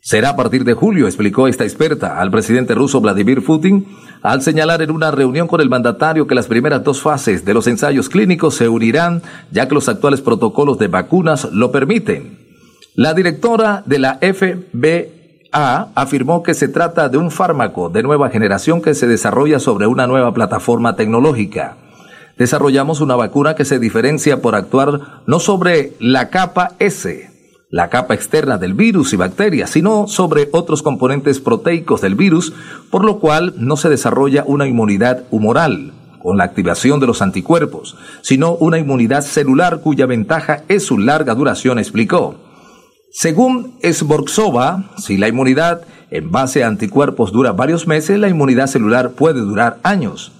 Será 0.00 0.30
a 0.30 0.36
partir 0.36 0.64
de 0.64 0.74
julio, 0.74 1.06
explicó 1.06 1.48
esta 1.48 1.64
experta 1.64 2.20
al 2.20 2.30
presidente 2.30 2.74
ruso 2.74 3.00
Vladimir 3.00 3.44
Putin, 3.44 3.86
al 4.22 4.42
señalar 4.42 4.80
en 4.82 4.90
una 4.90 5.10
reunión 5.10 5.48
con 5.48 5.60
el 5.60 5.68
mandatario 5.68 6.26
que 6.26 6.34
las 6.34 6.46
primeras 6.46 6.84
dos 6.84 7.02
fases 7.02 7.44
de 7.44 7.54
los 7.54 7.66
ensayos 7.66 8.08
clínicos 8.08 8.54
se 8.54 8.68
unirán, 8.68 9.22
ya 9.50 9.68
que 9.68 9.74
los 9.74 9.88
actuales 9.88 10.20
protocolos 10.20 10.78
de 10.78 10.88
vacunas 10.88 11.48
lo 11.52 11.72
permiten. 11.72 12.38
La 12.94 13.14
directora 13.14 13.82
de 13.86 13.98
la 13.98 14.18
FBA 14.20 15.88
afirmó 15.94 16.42
que 16.42 16.54
se 16.54 16.68
trata 16.68 17.08
de 17.08 17.18
un 17.18 17.30
fármaco 17.30 17.90
de 17.90 18.02
nueva 18.02 18.30
generación 18.30 18.82
que 18.82 18.94
se 18.94 19.06
desarrolla 19.06 19.60
sobre 19.60 19.86
una 19.86 20.06
nueva 20.06 20.32
plataforma 20.32 20.96
tecnológica. 20.96 21.76
Desarrollamos 22.36 23.00
una 23.00 23.16
vacuna 23.16 23.54
que 23.54 23.64
se 23.64 23.78
diferencia 23.78 24.40
por 24.40 24.54
actuar 24.54 25.22
no 25.26 25.40
sobre 25.40 25.92
la 25.98 26.30
capa 26.30 26.72
S, 26.78 27.27
la 27.70 27.90
capa 27.90 28.14
externa 28.14 28.56
del 28.56 28.74
virus 28.74 29.12
y 29.12 29.16
bacterias, 29.16 29.70
sino 29.70 30.06
sobre 30.08 30.48
otros 30.52 30.82
componentes 30.82 31.40
proteicos 31.40 32.00
del 32.00 32.14
virus, 32.14 32.52
por 32.90 33.04
lo 33.04 33.18
cual 33.18 33.54
no 33.58 33.76
se 33.76 33.88
desarrolla 33.88 34.44
una 34.46 34.66
inmunidad 34.66 35.24
humoral 35.30 35.92
con 36.22 36.36
la 36.36 36.44
activación 36.44 36.98
de 36.98 37.06
los 37.06 37.22
anticuerpos, 37.22 37.96
sino 38.22 38.54
una 38.54 38.78
inmunidad 38.78 39.22
celular 39.22 39.80
cuya 39.80 40.06
ventaja 40.06 40.64
es 40.68 40.84
su 40.84 40.98
larga 40.98 41.34
duración, 41.34 41.78
explicó. 41.78 42.36
Según 43.10 43.78
Sborgsova, 43.82 44.90
si 44.96 45.16
la 45.16 45.28
inmunidad 45.28 45.82
en 46.10 46.30
base 46.30 46.64
a 46.64 46.68
anticuerpos 46.68 47.32
dura 47.32 47.52
varios 47.52 47.86
meses, 47.86 48.18
la 48.18 48.28
inmunidad 48.28 48.66
celular 48.66 49.12
puede 49.12 49.40
durar 49.40 49.78
años. 49.82 50.32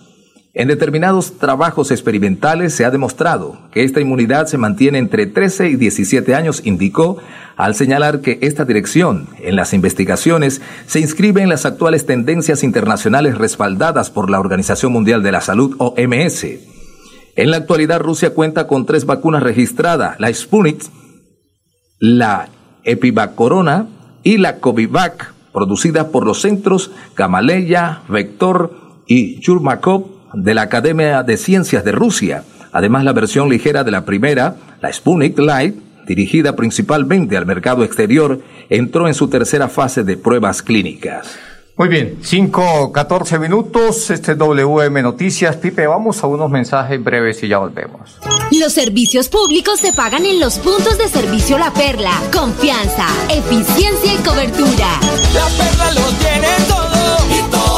En 0.59 0.67
determinados 0.67 1.39
trabajos 1.39 1.93
experimentales 1.93 2.75
se 2.75 2.85
ha 2.85 2.91
demostrado 2.91 3.57
que 3.71 3.85
esta 3.85 4.01
inmunidad 4.01 4.49
se 4.49 4.59
mantiene 4.59 4.99
entre 4.99 5.27
13 5.27 5.69
y 5.69 5.77
17 5.77 6.35
años, 6.35 6.63
indicó, 6.65 7.19
al 7.57 7.77
señalar 7.77 8.23
que 8.23 8.41
esta 8.43 8.65
dirección 8.65 9.29
en 9.39 9.55
las 9.55 9.73
investigaciones 9.73 10.61
se 10.89 10.99
inscribe 10.99 11.43
en 11.43 11.49
las 11.49 11.65
actuales 11.65 12.07
tendencias 12.07 12.65
internacionales 12.65 13.39
respaldadas 13.39 14.11
por 14.11 14.31
la 14.31 14.41
Organización 14.41 14.91
Mundial 14.91 15.23
de 15.23 15.31
la 15.31 15.43
Salud, 15.43 15.77
OMS. 15.79 16.45
En 17.37 17.53
la 17.53 17.59
actualidad, 17.59 18.01
Rusia 18.01 18.35
cuenta 18.35 18.67
con 18.67 18.85
tres 18.85 19.07
vacunas 19.07 19.45
registradas, 19.45 20.19
la 20.19 20.35
Sputnik, 20.35 20.83
la 22.01 22.49
Epivac 22.83 23.37
Corona 23.37 23.87
y 24.25 24.39
la 24.39 24.59
Covivac, 24.59 25.35
producidas 25.53 26.07
por 26.07 26.27
los 26.27 26.41
centros 26.41 26.91
Gamaleya, 27.17 28.03
Vector 28.09 29.05
y 29.07 29.39
Churmakov 29.39 30.18
de 30.43 30.55
la 30.55 30.63
Academia 30.63 31.23
de 31.23 31.37
Ciencias 31.37 31.85
de 31.85 31.93
Rusia. 31.93 32.45
Además, 32.73 33.05
la 33.05 33.13
versión 33.13 33.49
ligera 33.49 33.83
de 33.83 33.91
la 33.91 34.05
primera, 34.05 34.57
la 34.81 34.93
Sputnik 34.93 35.39
Light, 35.39 35.75
dirigida 36.07 36.55
principalmente 36.55 37.37
al 37.37 37.45
mercado 37.45 37.85
exterior, 37.85 38.41
entró 38.71 39.09
en 39.09 39.15
su 39.15 39.29
tercera 39.29 39.69
fase 39.69 40.05
de 40.05 40.17
pruebas 40.17 40.63
clínicas. 40.63 41.39
Muy 41.77 41.89
bien, 41.89 42.19
5, 42.23 42.93
14 42.93 43.39
minutos, 43.39 44.11
este 44.11 44.35
WM 44.35 45.01
Noticias. 45.01 45.57
Pipe, 45.57 45.87
vamos 45.87 46.23
a 46.25 46.27
unos 46.27 46.51
mensajes 46.51 47.03
breves 47.03 47.43
y 47.45 47.49
ya 47.49 47.59
volvemos. 47.59 48.19
Los 48.51 48.73
servicios 48.73 49.29
públicos 49.29 49.79
se 49.79 49.93
pagan 49.93 50.27
en 50.27 50.41
los 50.41 50.59
puntos 50.59 50.99
de 50.99 51.07
servicio 51.09 51.57
La 51.57 51.73
Perla. 51.73 52.13
Confianza, 52.33 53.07
eficiencia 53.31 54.13
y 54.13 54.17
cobertura. 54.25 54.99
La 55.35 55.47
Perla 55.57 55.93
lo 55.93 56.07
tiene 56.19 56.49
todo 56.67 57.19
y 57.31 57.51
todo. 57.51 57.78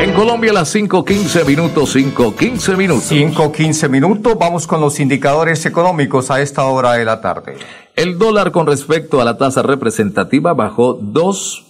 En 0.00 0.12
Colombia 0.12 0.52
las 0.52 0.72
5.15 0.76 1.44
minutos, 1.44 1.96
5.15 1.96 2.76
minutos. 2.76 3.10
5.15 3.10 3.88
minutos, 3.88 4.38
vamos 4.38 4.68
con 4.68 4.80
los 4.80 5.00
indicadores 5.00 5.66
económicos 5.66 6.30
a 6.30 6.40
esta 6.40 6.64
hora 6.66 6.92
de 6.92 7.04
la 7.04 7.20
tarde. 7.20 7.56
El 7.96 8.16
dólar 8.16 8.52
con 8.52 8.68
respecto 8.68 9.20
a 9.20 9.24
la 9.24 9.36
tasa 9.36 9.60
representativa 9.62 10.54
bajó 10.54 10.94
2 10.94 11.64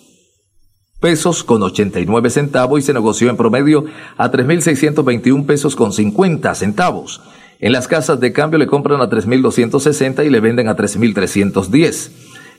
pesos 1.00 1.42
con 1.42 1.62
89 1.62 2.28
centavos 2.28 2.80
y 2.80 2.82
se 2.82 2.92
negoció 2.92 3.30
en 3.30 3.38
promedio 3.38 3.86
a 4.18 4.30
3.621 4.30 5.46
pesos 5.46 5.74
con 5.74 5.94
50 5.94 6.54
centavos. 6.54 7.22
En 7.60 7.72
las 7.72 7.88
casas 7.88 8.20
de 8.20 8.34
cambio 8.34 8.58
le 8.58 8.66
compran 8.66 9.00
a 9.00 9.08
3.260 9.08 10.26
y 10.26 10.28
le 10.28 10.40
venden 10.40 10.68
a 10.68 10.76
3.310. 10.76 12.10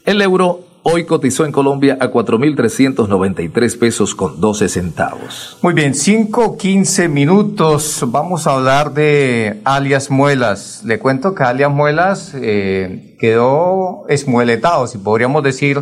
El 0.06 0.20
euro 0.24 0.69
hoy 0.84 1.06
cotizó 1.06 1.46
en 1.46 1.52
Colombia 1.52 1.98
a 2.00 2.12
4.393 2.12 3.80
pesos 3.80 4.16
con 4.16 4.40
12 4.40 4.70
centavos. 4.70 5.58
Muy 5.62 5.74
bien, 5.74 5.94
5, 5.94 6.58
15 6.58 7.08
minutos. 7.10 8.04
Vamos 8.08 8.48
a 8.48 8.56
hablar 8.56 8.94
de 8.94 9.62
alias 9.64 10.10
Muelas. 10.10 10.84
Le 10.86 11.00
cuento 11.00 11.36
que 11.36 11.44
alias 11.44 11.72
Muelas 11.72 12.34
eh, 12.36 13.16
quedó 13.20 14.06
esmueletado, 14.08 14.88
si 14.88 14.98
podríamos 14.98 15.44
decir 15.44 15.82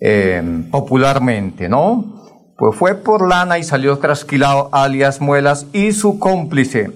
eh, 0.00 0.42
popularmente, 0.70 1.68
¿no? 1.68 2.22
Pues 2.56 2.76
fue 2.76 2.94
por 2.94 3.28
lana 3.28 3.58
y 3.58 3.64
salió 3.64 3.98
trasquilado 3.98 4.68
alias 4.72 5.20
Muelas 5.20 5.66
y 5.72 5.92
su 5.92 6.18
cómplice. 6.18 6.90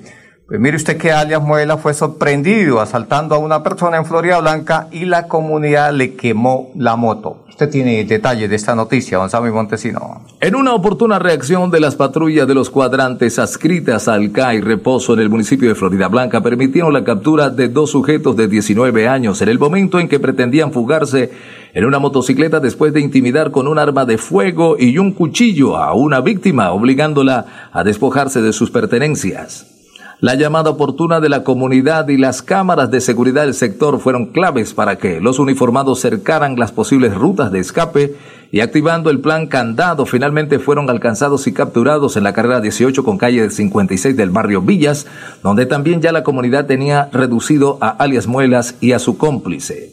Pues 0.48 0.60
mire 0.60 0.76
usted 0.76 0.96
que 0.96 1.10
alias 1.10 1.42
Muela 1.42 1.76
fue 1.76 1.92
sorprendido 1.92 2.80
asaltando 2.80 3.34
a 3.34 3.38
una 3.38 3.64
persona 3.64 3.96
en 3.96 4.04
Florida 4.04 4.38
Blanca 4.38 4.86
y 4.92 5.04
la 5.04 5.26
comunidad 5.26 5.92
le 5.92 6.14
quemó 6.14 6.70
la 6.76 6.94
moto. 6.94 7.42
Usted 7.48 7.68
tiene 7.68 8.04
detalles 8.04 8.48
de 8.48 8.54
esta 8.54 8.76
noticia, 8.76 9.18
don 9.18 9.52
Montesino. 9.52 10.24
En 10.40 10.54
una 10.54 10.72
oportuna 10.72 11.18
reacción 11.18 11.72
de 11.72 11.80
las 11.80 11.96
patrullas 11.96 12.46
de 12.46 12.54
los 12.54 12.70
cuadrantes 12.70 13.40
adscritas 13.40 14.06
al 14.06 14.30
CAI 14.30 14.60
Reposo 14.60 15.14
en 15.14 15.18
el 15.18 15.30
municipio 15.30 15.68
de 15.68 15.74
Florida 15.74 16.06
Blanca 16.06 16.40
permitieron 16.40 16.92
la 16.92 17.02
captura 17.02 17.50
de 17.50 17.68
dos 17.68 17.90
sujetos 17.90 18.36
de 18.36 18.46
19 18.46 19.08
años 19.08 19.42
en 19.42 19.48
el 19.48 19.58
momento 19.58 19.98
en 19.98 20.06
que 20.06 20.20
pretendían 20.20 20.72
fugarse 20.72 21.32
en 21.74 21.84
una 21.84 21.98
motocicleta 21.98 22.60
después 22.60 22.92
de 22.92 23.00
intimidar 23.00 23.50
con 23.50 23.66
un 23.66 23.80
arma 23.80 24.04
de 24.04 24.16
fuego 24.16 24.76
y 24.78 24.96
un 24.98 25.10
cuchillo 25.10 25.76
a 25.76 25.92
una 25.94 26.20
víctima, 26.20 26.70
obligándola 26.70 27.70
a 27.72 27.82
despojarse 27.82 28.42
de 28.42 28.52
sus 28.52 28.70
pertenencias. 28.70 29.75
La 30.18 30.34
llamada 30.34 30.70
oportuna 30.70 31.20
de 31.20 31.28
la 31.28 31.44
comunidad 31.44 32.08
y 32.08 32.16
las 32.16 32.40
cámaras 32.40 32.90
de 32.90 33.02
seguridad 33.02 33.42
del 33.42 33.52
sector 33.52 34.00
fueron 34.00 34.26
claves 34.26 34.72
para 34.72 34.96
que 34.96 35.20
los 35.20 35.38
uniformados 35.38 36.00
cercaran 36.00 36.58
las 36.58 36.72
posibles 36.72 37.14
rutas 37.14 37.52
de 37.52 37.58
escape 37.58 38.16
y 38.50 38.60
activando 38.60 39.10
el 39.10 39.20
plan 39.20 39.46
candado 39.46 40.06
finalmente 40.06 40.58
fueron 40.58 40.88
alcanzados 40.88 41.46
y 41.46 41.52
capturados 41.52 42.16
en 42.16 42.24
la 42.24 42.32
carrera 42.32 42.62
18 42.62 43.04
con 43.04 43.18
calle 43.18 43.50
56 43.50 44.16
del 44.16 44.30
barrio 44.30 44.62
Villas, 44.62 45.06
donde 45.42 45.66
también 45.66 46.00
ya 46.00 46.12
la 46.12 46.22
comunidad 46.22 46.64
tenía 46.64 47.10
reducido 47.12 47.76
a 47.82 47.90
alias 47.90 48.26
Muelas 48.26 48.76
y 48.80 48.92
a 48.92 48.98
su 48.98 49.18
cómplice. 49.18 49.92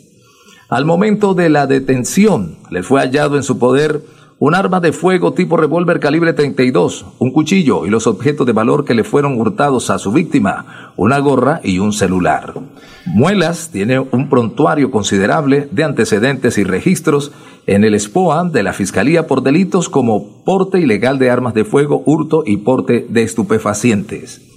Al 0.69 0.85
momento 0.85 1.33
de 1.33 1.49
la 1.49 1.67
detención, 1.67 2.55
le 2.71 2.81
fue 2.81 3.01
hallado 3.01 3.35
en 3.35 3.43
su 3.43 3.59
poder 3.59 4.01
un 4.45 4.55
arma 4.55 4.81
de 4.81 4.91
fuego 4.91 5.31
tipo 5.31 5.55
revólver 5.55 6.01
calibre 6.01 6.33
32, 6.33 7.05
un 7.17 7.31
cuchillo 7.31 7.85
y 7.85 7.89
los 7.89 8.07
objetos 8.07 8.45
de 8.45 8.51
valor 8.51 8.83
que 8.83 8.93
le 8.93 9.05
fueron 9.05 9.39
hurtados 9.39 9.89
a 9.89 9.97
su 9.97 10.11
víctima, 10.11 10.91
una 10.97 11.17
gorra 11.19 11.61
y 11.63 11.79
un 11.79 11.93
celular. 11.93 12.53
Muelas 13.05 13.69
tiene 13.71 13.99
un 13.99 14.27
prontuario 14.29 14.91
considerable 14.91 15.69
de 15.71 15.85
antecedentes 15.85 16.57
y 16.57 16.65
registros 16.65 17.31
en 17.67 17.85
el 17.85 17.97
SPOA 17.97 18.49
de 18.49 18.63
la 18.63 18.73
Fiscalía 18.73 19.27
por 19.27 19.43
delitos 19.43 19.87
como 19.87 20.43
porte 20.43 20.81
ilegal 20.81 21.19
de 21.19 21.29
armas 21.29 21.53
de 21.53 21.63
fuego, 21.63 22.03
hurto 22.05 22.43
y 22.45 22.57
porte 22.57 23.07
de 23.07 23.23
estupefacientes. 23.23 24.52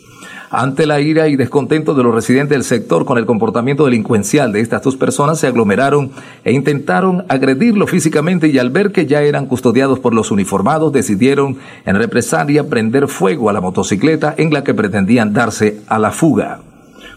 Ante 0.51 0.87
la 0.87 1.01
ira 1.01 1.29
y 1.29 1.37
descontento 1.37 1.95
de 1.95 2.03
los 2.03 2.15
residentes 2.15 2.51
del 2.51 2.65
sector 2.65 3.05
con 3.05 3.19
el 3.19 3.27
comportamiento 3.27 3.85
delincuencial 3.85 4.53
de 4.53 4.61
estas 4.61 4.83
dos 4.83 4.97
personas, 4.97 5.41
se 5.41 5.47
aglomeraron 5.47 6.13
e 6.45 6.53
intentaron 6.53 7.25
agredirlo 7.29 7.87
físicamente 7.87 8.49
y 8.49 8.59
al 8.59 8.71
ver 8.71 8.93
que 8.93 9.07
ya 9.07 9.23
eran 9.23 9.47
custodiados 9.47 9.99
por 9.99 10.15
los 10.15 10.31
uniformados, 10.31 10.93
decidieron 10.93 11.59
en 11.85 11.97
represalia 11.97 12.69
prender 12.69 13.09
fuego 13.09 13.51
a 13.51 13.53
la 13.53 13.61
motocicleta 13.61 14.35
en 14.37 14.53
la 14.53 14.63
que 14.63 14.75
pretendían 14.75 15.33
darse 15.33 15.81
a 15.89 15.99
la 15.99 16.13
fuga. 16.13 16.61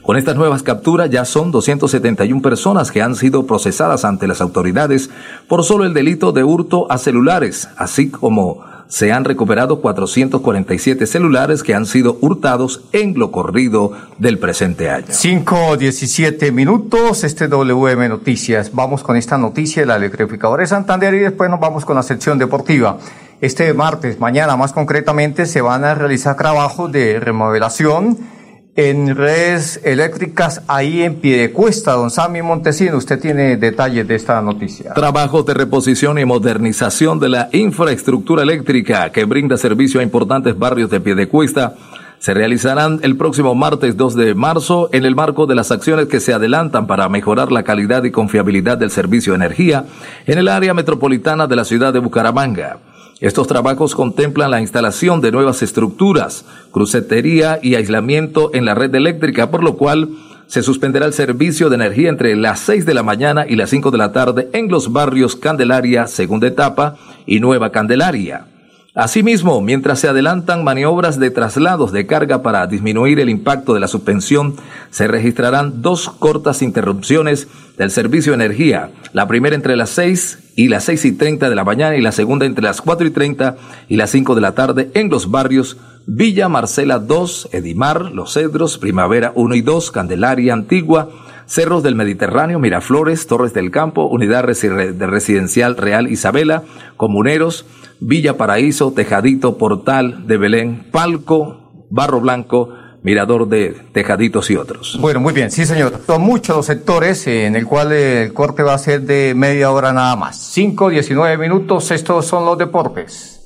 Con 0.09 0.17
estas 0.17 0.37
nuevas 0.37 0.63
capturas 0.63 1.07
ya 1.11 1.23
son 1.23 1.51
271 1.51 2.41
personas 2.41 2.89
que 2.89 3.03
han 3.03 3.13
sido 3.13 3.45
procesadas 3.45 4.05
ante 4.05 4.27
las 4.27 4.41
autoridades 4.41 5.11
por 5.48 5.63
solo 5.63 5.85
el 5.85 5.93
delito 5.93 6.31
de 6.31 6.43
hurto 6.43 6.91
a 6.91 6.98
celulares, 6.98 7.69
así 7.77 8.09
como 8.09 8.63
se 8.87 9.11
han 9.11 9.24
recuperado 9.24 9.81
447 9.81 11.05
celulares 11.05 11.61
que 11.61 11.75
han 11.75 11.85
sido 11.85 12.17
hurtados 12.22 12.81
en 12.91 13.19
lo 13.19 13.29
corrido 13.29 13.91
del 14.17 14.39
presente 14.39 14.89
año. 14.89 15.05
5.17 15.09 16.51
minutos, 16.53 17.24
este 17.24 17.48
WM 17.48 18.09
Noticias. 18.09 18.72
Vamos 18.74 19.03
con 19.03 19.15
esta 19.15 19.37
noticia 19.37 19.83
de 19.83 19.85
la 19.85 19.98
electrificadora 19.98 20.61
de 20.61 20.67
Santander 20.69 21.13
y 21.13 21.19
después 21.19 21.51
nos 21.51 21.59
vamos 21.59 21.85
con 21.85 21.95
la 21.95 22.01
sección 22.01 22.39
deportiva. 22.39 22.98
Este 23.41 23.72
martes, 23.75 24.19
mañana 24.19 24.57
más 24.57 24.74
concretamente, 24.74 25.45
se 25.45 25.61
van 25.61 25.83
a 25.83 25.93
realizar 25.93 26.35
trabajos 26.35 26.91
de 26.91 27.19
remodelación 27.19 28.38
en 28.75 29.16
redes 29.16 29.82
eléctricas 29.84 30.62
ahí 30.68 31.01
en 31.01 31.16
Piedecuesta. 31.16 31.94
Don 31.94 32.10
Sammy 32.10 32.42
Montesino, 32.42 32.98
usted 32.98 33.20
tiene 33.20 33.58
detalles 33.58 34.08
de 34.08 34.16
esta 34.16 34.42
noticia. 34.42 34.94
Trabajos 34.94 35.46
de 35.46 35.53
reposición 35.53 36.18
y 36.20 36.25
modernización 36.25 37.20
de 37.20 37.29
la 37.29 37.50
infraestructura 37.51 38.44
eléctrica 38.44 39.12
que 39.12 39.25
brinda 39.25 39.58
servicio 39.58 40.00
a 40.00 40.03
importantes 40.03 40.58
barrios 40.58 40.90
de 40.90 41.00
Piedecuesta 41.00 41.75
se 42.20 42.34
realizarán 42.34 43.00
el 43.03 43.16
próximo 43.16 43.55
martes 43.55 43.96
2 43.96 44.16
de 44.16 44.36
marzo 44.36 44.90
en 44.92 45.05
el 45.05 45.16
marco 45.16 45.46
de 45.46 45.55
las 45.55 45.72
acciones 45.72 46.08
que 46.08 46.20
se 46.20 46.34
adelantan 46.34 46.86
para 46.86 47.08
mejorar 47.08 47.51
la 47.51 47.64
calidad 47.64 48.03
y 48.03 48.12
confiabilidad 48.12 48.77
del 48.77 48.92
servicio 48.92 49.32
de 49.32 49.38
energía 49.38 49.86
en 50.25 50.38
el 50.38 50.50
área 50.50 50.74
metropolitana 50.74 51.48
de 51.48 51.55
la 51.55 51.64
ciudad 51.64 51.94
de 51.94 52.00
Bucaramanga. 52.00 52.79
Estos 53.22 53.48
trabajos 53.48 53.96
contemplan 53.96 54.51
la 54.51 54.62
instalación 54.62 55.20
de 55.20 55.34
nuevas 55.34 55.62
estructuras, 55.62 56.46
crucetería 56.72 57.60
y 57.62 57.75
aislamiento 57.75 58.51
en 58.53 58.64
la 58.64 58.75
red 58.75 58.96
eléctrica, 58.96 59.51
por 59.51 59.62
lo 59.62 59.75
cual 59.75 60.10
se 60.48 60.64
suspenderá 60.64 61.05
el 61.05 61.14
servicio 61.14 61.70
de 61.70 61.75
energía 61.75 62.10
entre 62.10 62.36
las 62.38 62.62
6 62.62 62.86
de 62.86 62.94
la 62.94 63.03
mañana 63.03 63.46
y 63.48 63.55
las 63.55 63.70
5 63.72 63.92
de 63.92 63.98
la 63.98 64.14
tarde 64.14 64.50
en 64.53 64.70
los 64.70 64.94
barrios 64.94 65.36
Candelaria, 65.36 66.08
segunda 66.08 66.48
etapa, 66.48 66.96
y 67.25 67.42
Nueva 67.42 67.72
Candelaria. 67.72 68.46
Asimismo, 68.95 69.61
mientras 69.61 69.99
se 69.99 70.07
adelantan 70.07 70.63
maniobras 70.63 71.19
de 71.19 71.29
traslados 71.29 71.91
de 71.91 72.07
carga 72.07 72.41
para 72.41 72.65
disminuir 72.65 73.19
el 73.19 73.29
impacto 73.29 73.75
de 73.75 73.79
la 73.79 73.87
suspensión, 73.87 74.55
se 74.89 75.07
registrarán 75.07 75.83
dos 75.83 76.09
cortas 76.09 76.63
interrupciones 76.63 77.47
del 77.77 77.91
servicio 77.91 78.31
de 78.31 78.43
energía, 78.43 78.89
la 79.13 79.27
primera 79.27 79.55
entre 79.55 79.75
las 79.75 79.91
6 79.91 80.53
y 80.55 80.69
las 80.69 80.85
6 80.85 81.05
y 81.05 81.11
30 81.13 81.49
de 81.49 81.55
la 81.55 81.63
mañana 81.63 81.97
y 81.97 82.01
la 82.01 82.11
segunda 82.11 82.47
entre 82.47 82.63
las 82.63 82.81
4 82.81 83.07
y 83.07 83.11
30 83.11 83.57
y 83.89 83.95
las 83.95 84.09
5 84.09 84.33
de 84.33 84.41
la 84.41 84.53
tarde 84.53 84.89
en 84.95 85.09
los 85.09 85.29
barrios 85.29 85.77
Villa 86.11 86.49
Marcela 86.49 86.97
2, 86.97 87.49
Edimar, 87.51 88.11
Los 88.11 88.33
Cedros, 88.33 88.79
Primavera 88.79 89.31
1 89.35 89.53
y 89.53 89.61
2, 89.61 89.91
Candelaria 89.91 90.53
Antigua, 90.53 91.09
Cerros 91.50 91.81
del 91.81 91.96
Mediterráneo, 91.96 92.59
Miraflores, 92.59 93.25
Torres 93.25 93.55
del 93.55 93.72
Campo, 93.72 94.05
Unidad 94.05 94.44
Residencial 94.44 95.77
Real 95.77 96.12
Isabela, 96.12 96.62
Comuneros, 96.96 97.66
Villa 98.00 98.38
Paraíso, 98.38 98.94
Tejadito, 98.94 99.57
Portal 99.57 100.27
de 100.27 100.38
Belén, 100.38 100.85
Palco, 100.92 101.88
Barro 101.90 102.22
Blanco, 102.22 102.70
Mirador 103.01 103.48
de 103.48 103.75
Tejaditos 103.94 104.51
y 104.51 104.57
otros. 104.57 105.00
Bueno, 105.01 105.22
muy 105.22 105.33
bien, 105.33 105.50
sí 105.50 105.66
señor. 105.66 106.00
Son 106.05 106.22
muchos 106.22 106.55
los 106.55 106.68
sectores 106.68 107.25
en 107.25 107.55
el 107.55 107.66
cual 107.66 107.94
el 107.94 108.31
corte 108.31 108.62
va 108.62 108.75
a 108.75 108.77
ser 108.77 109.01
de 109.01 109.33
media 109.35 109.72
hora 109.72 109.92
nada 109.92 110.16
más. 110.16 110.38
5, 110.51 110.90
19 110.90 111.35
minutos, 111.40 111.90
estos 111.90 112.27
son 112.27 112.46
los 112.46 112.59
deportes. 112.59 113.38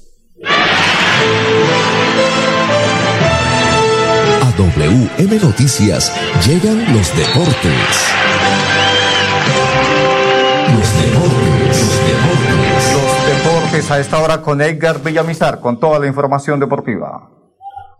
WM 4.57 5.39
Noticias 5.41 6.13
llegan 6.45 6.77
los 6.93 7.15
deportes. 7.17 8.13
Los 10.75 10.89
deportes, 11.01 11.81
los 11.81 11.97
deportes. 12.05 12.93
Los 12.93 13.27
deportes 13.27 13.91
a 13.91 13.99
esta 13.99 14.19
hora 14.19 14.41
con 14.41 14.61
Edgar 14.61 15.01
Villamizar, 15.01 15.59
con 15.59 15.79
toda 15.79 15.97
la 15.97 16.05
información 16.05 16.59
deportiva. 16.59 17.29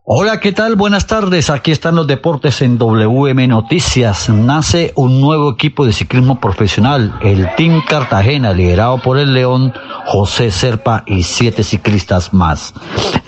Hola, 0.06 0.42
¿qué 0.42 0.52
tal? 0.52 0.76
Buenas 0.76 1.08
tardes. 1.08 1.50
Aquí 1.50 1.72
están 1.72 1.96
los 1.96 2.08
deportes 2.08 2.62
en 2.62 2.78
WM 2.78 3.48
Noticias. 3.48 4.28
Nace 4.28 4.92
un 4.98 5.22
nuevo 5.22 5.54
equipo 5.54 5.86
de 5.86 5.94
ciclismo 5.94 6.42
profesional, 6.42 7.18
el 7.22 7.48
Team 7.56 7.82
Cartagena, 7.88 8.52
liderado 8.52 8.98
por 8.98 9.18
el 9.18 9.34
León, 9.34 9.74
José 10.08 10.52
Serpa 10.52 11.06
y 11.08 11.24
siete 11.24 11.64
ciclistas 11.64 12.34
más. 12.34 12.74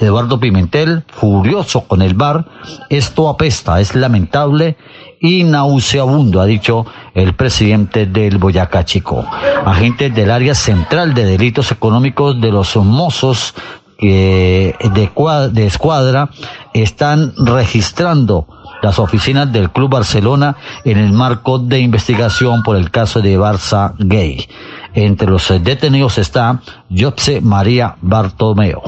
Eduardo 0.02 0.38
Pimentel, 0.38 1.06
furioso 1.08 1.88
con 1.88 2.02
el 2.02 2.14
bar, 2.14 2.46
esto 2.90 3.30
apesta, 3.30 3.80
es 3.80 3.96
lamentable 3.96 4.76
y 5.22 5.46
nauseabundo, 5.46 6.42
ha 6.42 6.46
dicho 6.46 6.86
el 7.14 7.36
presidente 7.36 8.06
del 8.06 8.38
Boyacá 8.38 8.84
Chico. 8.84 9.26
Agentes 9.66 10.14
del 10.14 10.30
área 10.30 10.54
central 10.54 11.14
de 11.14 11.24
delitos 11.24 11.72
económicos 11.72 12.42
de 12.42 12.52
los 12.52 12.76
mozos 12.76 13.56
que 13.98 14.76
de, 14.94 15.66
escuadra 15.66 16.30
están 16.74 17.34
registrando 17.38 18.48
las 18.82 19.00
oficinas 19.00 19.52
del 19.52 19.72
Club 19.72 19.90
Barcelona 19.90 20.58
en 20.84 20.98
el 20.98 21.12
marco 21.12 21.60
de 21.60 21.80
investigación 21.80 22.62
por 22.64 22.76
el 22.76 22.92
caso 22.92 23.22
de 23.22 23.40
Barça 23.40 23.96
Gay. 23.98 24.48
Entre 24.94 25.28
los 25.28 25.48
detenidos 25.62 26.18
está 26.18 26.62
Jose 26.90 27.42
María 27.42 27.96
Bartomeo. 28.02 28.84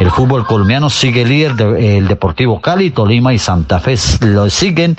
El 0.00 0.10
fútbol 0.10 0.46
colombiano 0.46 0.90
sigue 0.90 1.24
líder 1.24 1.54
del 1.54 2.08
Deportivo 2.08 2.60
Cali, 2.60 2.90
Tolima 2.90 3.32
y 3.32 3.38
Santa 3.38 3.78
Fe 3.78 3.96
lo 4.20 4.50
siguen. 4.50 4.96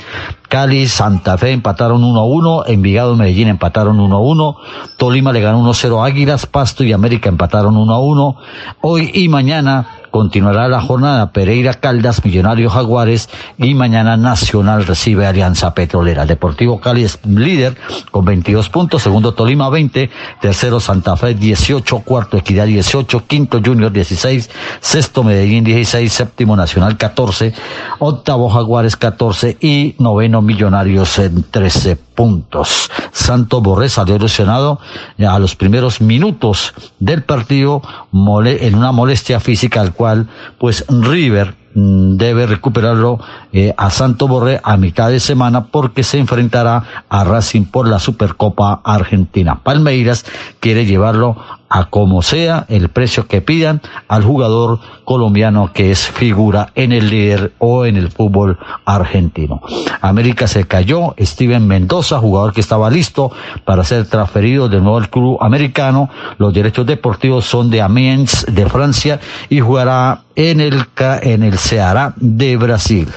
Cali, 0.48 0.88
Santa 0.88 1.38
Fe 1.38 1.52
empataron 1.52 2.02
1-1, 2.02 2.64
Envigado 2.68 3.14
y 3.14 3.18
Medellín 3.18 3.48
empataron 3.48 3.98
1-1, 3.98 4.56
Tolima 4.98 5.34
le 5.34 5.42
ganó 5.42 5.62
1-0 5.70 6.06
Águilas, 6.06 6.46
Pasto 6.46 6.84
y 6.84 6.94
América 6.94 7.30
empataron 7.30 7.76
1-1. 7.76 8.36
Hoy 8.82 9.12
y 9.14 9.28
mañana 9.28 9.88
continuará 10.16 10.70
la 10.70 10.80
jornada 10.80 11.34
Pereira 11.34 11.74
Caldas, 11.74 12.24
Millonarios 12.24 12.72
Jaguares 12.72 13.30
y 13.58 13.74
mañana 13.74 14.16
Nacional 14.16 14.86
recibe 14.86 15.28
Alianza 15.28 15.74
Petrolera. 15.74 16.26
Deportivo 16.26 16.80
Cali 16.80 17.04
es 17.04 17.20
líder 17.26 17.76
con 18.12 18.24
22 18.24 18.70
puntos, 18.70 19.02
segundo 19.02 19.34
Tolima 19.34 19.70
20, 19.70 20.10
tercero 20.40 20.80
Santa 20.80 21.18
Fe 21.18 21.34
18, 21.34 22.00
cuarto 22.00 22.38
Equidad 22.38 22.66
18, 22.68 23.28
quinto 23.28 23.60
Junior 23.62 23.92
16, 23.92 24.45
sexto 24.80 25.24
Medellín 25.24 25.64
16, 25.64 26.12
séptimo 26.12 26.56
Nacional 26.56 26.98
14, 26.98 27.54
octavo 28.00 28.50
Jaguares 28.50 28.96
14 28.96 29.58
y 29.60 29.96
noveno 30.00 30.42
Millonarios 30.42 31.20
en 31.20 31.44
13 31.44 31.96
puntos. 31.96 32.90
Santo 33.12 33.62
Borré 33.62 33.90
salió 33.90 34.18
lesionado 34.18 34.80
a 35.28 35.40
los 35.40 35.56
primeros 35.56 36.02
minutos 36.02 36.74
del 37.00 37.24
partido 37.24 37.82
en 38.14 38.76
una 38.76 38.92
molestia 38.92 39.40
física 39.40 39.82
al 39.82 39.94
cual 39.94 40.28
pues 40.58 40.86
River 40.88 41.56
Mm, 41.76 42.16
debe 42.16 42.48
recuperarlo 42.48 43.20
eh, 43.52 43.74
a 43.76 43.90
Santo 43.90 44.30
Borré 44.30 44.62
a 44.64 44.78
mitad 44.78 45.10
de 45.10 45.20
semana 45.20 45.66
porque 45.66 46.04
se 46.04 46.18
enfrentará 46.18 47.04
a 47.10 47.26
Racing 47.26 47.66
por 47.66 47.86
la 47.86 48.00
Supercopa 48.00 48.80
Argentina. 48.82 49.60
Palmeiras 49.62 50.26
quiere 50.62 50.86
llevarlo 50.86 51.36
a 51.76 51.90
como 51.90 52.22
sea 52.22 52.66
el 52.70 52.88
precio 52.88 53.28
que 53.28 53.42
pidan 53.42 53.82
al 54.08 54.24
jugador 54.24 54.80
colombiano 55.04 55.74
que 55.74 55.92
es 55.92 56.08
figura 56.08 56.70
en 56.74 56.94
el 56.94 57.10
líder 57.10 57.52
o 57.60 57.86
en 57.86 57.98
el 57.98 58.10
fútbol 58.10 58.58
argentino. 58.86 59.60
América 60.00 60.48
se 60.48 60.66
cayó, 60.66 61.14
Steven 61.20 61.68
Mendoza, 61.68 62.20
jugador 62.20 62.54
que 62.54 62.62
estaba 62.62 62.90
listo 62.90 63.30
para 63.66 63.84
ser 63.84 64.08
transferido 64.08 64.70
de 64.70 64.80
nuevo 64.80 64.98
al 64.98 65.10
club 65.10 65.38
americano. 65.42 66.10
Los 66.38 66.54
derechos 66.54 66.86
deportivos 66.86 67.44
son 67.44 67.70
de 67.70 67.82
Amiens 67.82 68.46
de 68.50 68.70
Francia 68.70 69.20
y 69.50 69.60
jugará 69.60 70.22
en 70.38 70.62
el, 70.62 70.86
en 71.24 71.44
el 71.44 71.58
Ceará 71.58 72.14
de 72.16 72.56
Brasil. 72.56 73.10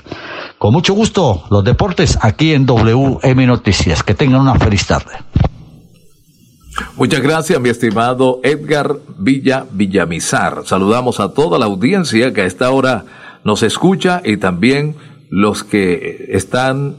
Con 0.58 0.72
mucho 0.72 0.94
gusto, 0.94 1.44
los 1.50 1.62
deportes 1.62 2.18
aquí 2.20 2.54
en 2.54 2.66
WM 2.66 3.46
Noticias. 3.46 4.02
Que 4.02 4.14
tengan 4.14 4.40
una 4.40 4.56
feliz 4.56 4.84
tarde. 4.84 5.12
Muchas 6.96 7.20
gracias, 7.20 7.60
mi 7.60 7.68
estimado 7.68 8.40
Edgar 8.42 8.96
Villa 9.18 9.66
Villamizar. 9.70 10.62
Saludamos 10.64 11.20
a 11.20 11.32
toda 11.32 11.58
la 11.58 11.66
audiencia 11.66 12.32
que 12.32 12.42
a 12.42 12.46
esta 12.46 12.70
hora 12.70 13.04
nos 13.44 13.62
escucha 13.62 14.20
y 14.24 14.36
también 14.36 14.96
los 15.30 15.64
que 15.64 16.26
están 16.30 16.96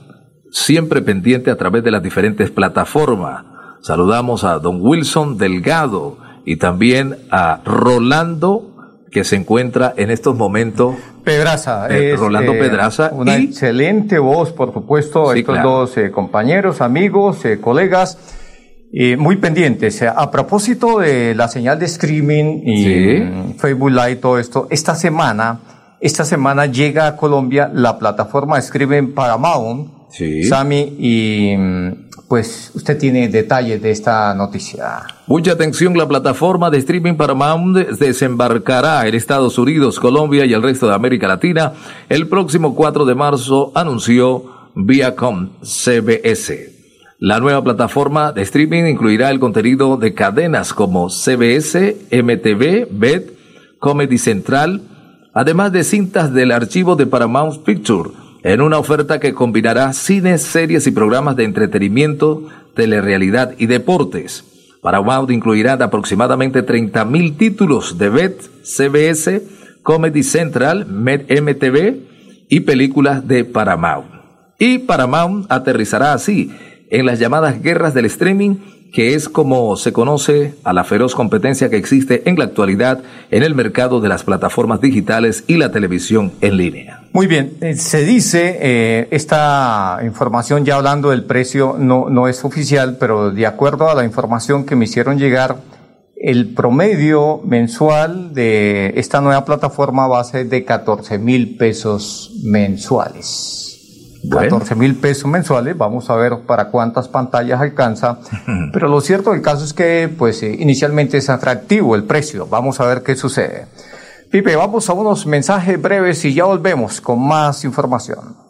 siempre 0.52 1.02
pendientes 1.02 1.54
a 1.54 1.58
través 1.58 1.84
de 1.84 1.92
las 1.92 2.04
diferentes 2.04 2.50
plataformas. 2.50 3.46
Saludamos 3.82 4.44
a 4.44 4.60
don 4.60 4.80
Wilson 4.82 5.38
Delgado 5.38 6.18
y 6.46 6.58
también 6.58 7.18
a 7.32 7.62
Rolando 7.66 8.70
que 9.12 9.24
se 9.24 9.36
encuentra 9.36 9.94
en 9.98 10.12
estos 10.12 10.36
momentos. 10.36 10.96
Pedraza. 11.24 11.88
Eh, 11.90 12.16
Rolando 12.16 12.54
eh, 12.54 12.60
Pedraza. 12.60 13.10
Una 13.14 13.38
excelente 13.38 14.20
voz, 14.20 14.52
por 14.52 14.74
supuesto, 14.74 15.34
estos 15.34 15.62
dos 15.64 15.98
eh, 15.98 16.12
compañeros, 16.12 16.82
amigos, 16.82 17.44
colegas. 17.62 18.18
Muy 19.18 19.38
pendientes. 19.38 20.02
A 20.02 20.32
propósito 20.32 21.00
de 21.00 21.36
la 21.36 21.48
señal 21.48 21.80
de 21.80 21.86
streaming 21.86 22.62
y 22.66 23.54
Facebook 23.58 23.92
Live, 23.92 24.18
todo 24.18 24.40
esto, 24.40 24.68
esta 24.70 24.96
semana, 24.96 25.60
esta 26.02 26.26
semana 26.26 26.66
llega 26.66 27.08
a 27.08 27.16
Colombia 27.16 27.70
la 27.74 28.00
plataforma 28.00 28.56
de 28.56 28.62
streaming 28.62 29.14
Paramount, 29.14 29.90
sí. 30.10 30.44
Sami, 30.44 30.96
y 30.98 31.56
pues 32.30 32.72
usted 32.76 32.98
tiene 32.98 33.28
detalles 33.28 33.82
de 33.82 33.92
esta 33.92 34.34
noticia. 34.36 35.02
Mucha 35.28 35.54
atención, 35.54 35.98
la 35.98 36.08
plataforma 36.08 36.70
de 36.70 36.78
streaming 36.78 37.16
Paramount 37.16 37.76
desembarcará 37.76 39.08
en 39.08 39.16
Estados 39.16 39.58
Unidos, 39.58 40.00
Colombia 40.00 40.46
y 40.46 40.54
el 40.54 40.62
resto 40.62 40.88
de 40.88 40.94
América 40.94 41.28
Latina 41.28 41.74
el 42.08 42.28
próximo 42.28 42.76
4 42.76 43.04
de 43.06 43.16
marzo, 43.16 43.72
anunció 43.76 44.46
Viacom 44.76 45.50
CBS. 45.62 46.79
La 47.22 47.42
nueva 47.42 47.62
plataforma 47.62 48.32
de 48.32 48.44
streaming 48.44 48.86
incluirá 48.86 49.30
el 49.30 49.42
contenido 49.42 49.98
de 49.98 50.14
cadenas 50.14 50.74
como 50.74 51.10
CBS, 51.10 51.98
MTV, 52.14 52.88
BET, 52.90 53.34
Comedy 53.78 54.18
Central, 54.18 54.84
además 55.34 55.74
de 55.74 55.84
cintas 55.84 56.34
del 56.34 56.54
archivo 56.54 56.96
de 56.96 57.08
Paramount 57.08 57.66
Picture 57.66 58.12
en 58.44 58.62
una 58.62 58.78
oferta 58.78 59.20
que 59.20 59.34
combinará 59.34 59.92
cines, 59.92 60.44
series 60.44 60.88
y 60.88 60.92
programas 60.92 61.36
de 61.36 61.44
entretenimiento, 61.44 62.48
telerealidad 62.74 63.54
y 63.58 63.66
deportes. 63.66 64.46
Paramount 64.82 65.30
incluirá 65.30 65.74
aproximadamente 65.74 66.66
30.000 66.66 67.36
títulos 67.36 67.98
de 67.98 68.10
BET, 68.10 68.42
CBS, 68.64 69.44
Comedy 69.84 70.24
Central, 70.24 70.88
MTV 70.88 71.98
y 72.48 72.62
películas 72.62 73.28
de 73.28 73.44
Paramount. 73.44 74.08
Y 74.58 74.80
Paramount 74.80 75.52
aterrizará 75.52 76.14
así 76.14 76.52
en 76.90 77.06
las 77.06 77.20
llamadas 77.20 77.62
guerras 77.62 77.94
del 77.94 78.06
streaming 78.06 78.58
que 78.92 79.14
es 79.14 79.30
como 79.30 79.76
se 79.76 79.94
conoce 79.94 80.56
a 80.64 80.74
la 80.74 80.84
feroz 80.84 81.16
competencia 81.16 81.70
que 81.70 81.78
existe 81.78 82.28
en 82.28 82.38
la 82.38 82.46
actualidad 82.46 83.02
en 83.32 83.44
el 83.44 83.56
mercado 83.56 84.02
de 84.02 84.10
las 84.10 84.24
plataformas 84.24 84.82
digitales 84.82 85.44
y 85.48 85.58
la 85.58 85.72
televisión 85.72 86.32
en 86.42 86.58
línea. 86.58 87.04
Muy 87.14 87.28
bien, 87.28 87.58
eh, 87.62 87.76
se 87.76 88.04
dice, 88.04 88.58
eh, 88.62 89.08
esta 89.12 90.00
información 90.04 90.66
ya 90.66 90.76
hablando 90.76 91.12
del 91.12 91.24
precio 91.24 91.76
no, 91.78 92.10
no 92.10 92.28
es 92.28 92.44
oficial, 92.44 92.98
pero 93.00 93.32
de 93.32 93.46
acuerdo 93.46 93.90
a 93.90 93.96
la 93.96 94.04
información 94.04 94.66
que 94.66 94.76
me 94.76 94.86
hicieron 94.86 95.18
llegar, 95.20 95.58
el 96.16 96.54
promedio 96.54 97.42
mensual 97.46 98.34
de 98.34 98.94
esta 98.98 99.22
nueva 99.22 99.46
plataforma 99.46 100.08
va 100.08 100.20
a 100.20 100.24
ser 100.24 100.50
de 100.50 100.66
14 100.66 101.18
mil 101.18 101.58
pesos 101.58 102.34
mensuales. 102.44 103.69
14 104.30 104.76
mil 104.76 104.96
pesos 104.96 105.30
mensuales, 105.30 105.78
vamos 105.78 106.10
a 106.10 106.16
ver 106.16 106.40
para 106.46 106.70
cuántas 106.70 107.08
pantallas 107.08 107.62
alcanza, 107.62 108.20
pero 108.74 108.88
lo 108.88 109.02
cierto 109.02 109.32
del 109.32 109.42
caso 109.42 109.64
es 109.64 109.74
que 109.74 110.14
pues 110.18 110.44
eh, 110.44 110.56
inicialmente 110.60 111.18
es 111.18 111.30
atractivo 111.30 111.96
el 111.96 112.04
precio, 112.04 112.48
vamos 112.48 112.80
a 112.80 112.86
ver 112.86 113.04
qué 113.04 113.16
sucede. 113.16 113.68
Pipe, 114.30 114.56
vamos 114.56 114.90
a 114.90 114.94
unos 114.94 115.26
mensajes 115.26 115.82
breves 115.82 116.24
y 116.26 116.34
ya 116.34 116.44
volvemos 116.46 117.02
con 117.02 117.20
más 117.20 117.64
información. 117.64 118.49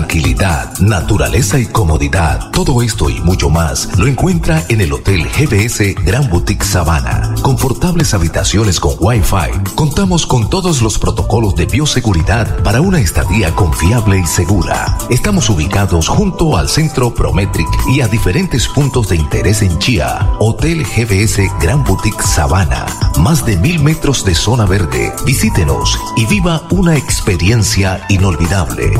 Tranquilidad, 0.00 0.78
naturaleza 0.78 1.58
y 1.58 1.66
comodidad. 1.66 2.50
Todo 2.52 2.80
esto 2.80 3.10
y 3.10 3.20
mucho 3.20 3.50
más 3.50 3.98
lo 3.98 4.06
encuentra 4.06 4.64
en 4.70 4.80
el 4.80 4.94
Hotel 4.94 5.28
GBS 5.28 5.94
Gran 6.06 6.30
Boutique 6.30 6.64
Sabana. 6.64 7.34
Confortables 7.42 8.14
habitaciones 8.14 8.80
con 8.80 8.94
Wi-Fi. 8.98 9.74
Contamos 9.74 10.24
con 10.24 10.48
todos 10.48 10.80
los 10.80 10.98
protocolos 10.98 11.54
de 11.54 11.66
bioseguridad 11.66 12.62
para 12.62 12.80
una 12.80 12.98
estadía 12.98 13.54
confiable 13.54 14.18
y 14.18 14.26
segura. 14.26 14.96
Estamos 15.10 15.50
ubicados 15.50 16.08
junto 16.08 16.56
al 16.56 16.70
Centro 16.70 17.12
Prometric 17.12 17.68
y 17.94 18.00
a 18.00 18.08
diferentes 18.08 18.68
puntos 18.68 19.10
de 19.10 19.16
interés 19.16 19.60
en 19.60 19.78
Chía. 19.80 20.30
Hotel 20.38 20.82
GBS 20.82 21.42
Gran 21.60 21.84
Boutique 21.84 22.22
Sabana. 22.22 22.86
Más 23.18 23.44
de 23.44 23.58
mil 23.58 23.80
metros 23.82 24.24
de 24.24 24.34
zona 24.34 24.64
verde. 24.64 25.12
Visítenos 25.26 25.98
y 26.16 26.24
viva 26.24 26.62
una 26.70 26.96
experiencia 26.96 28.02
inolvidable. 28.08 28.94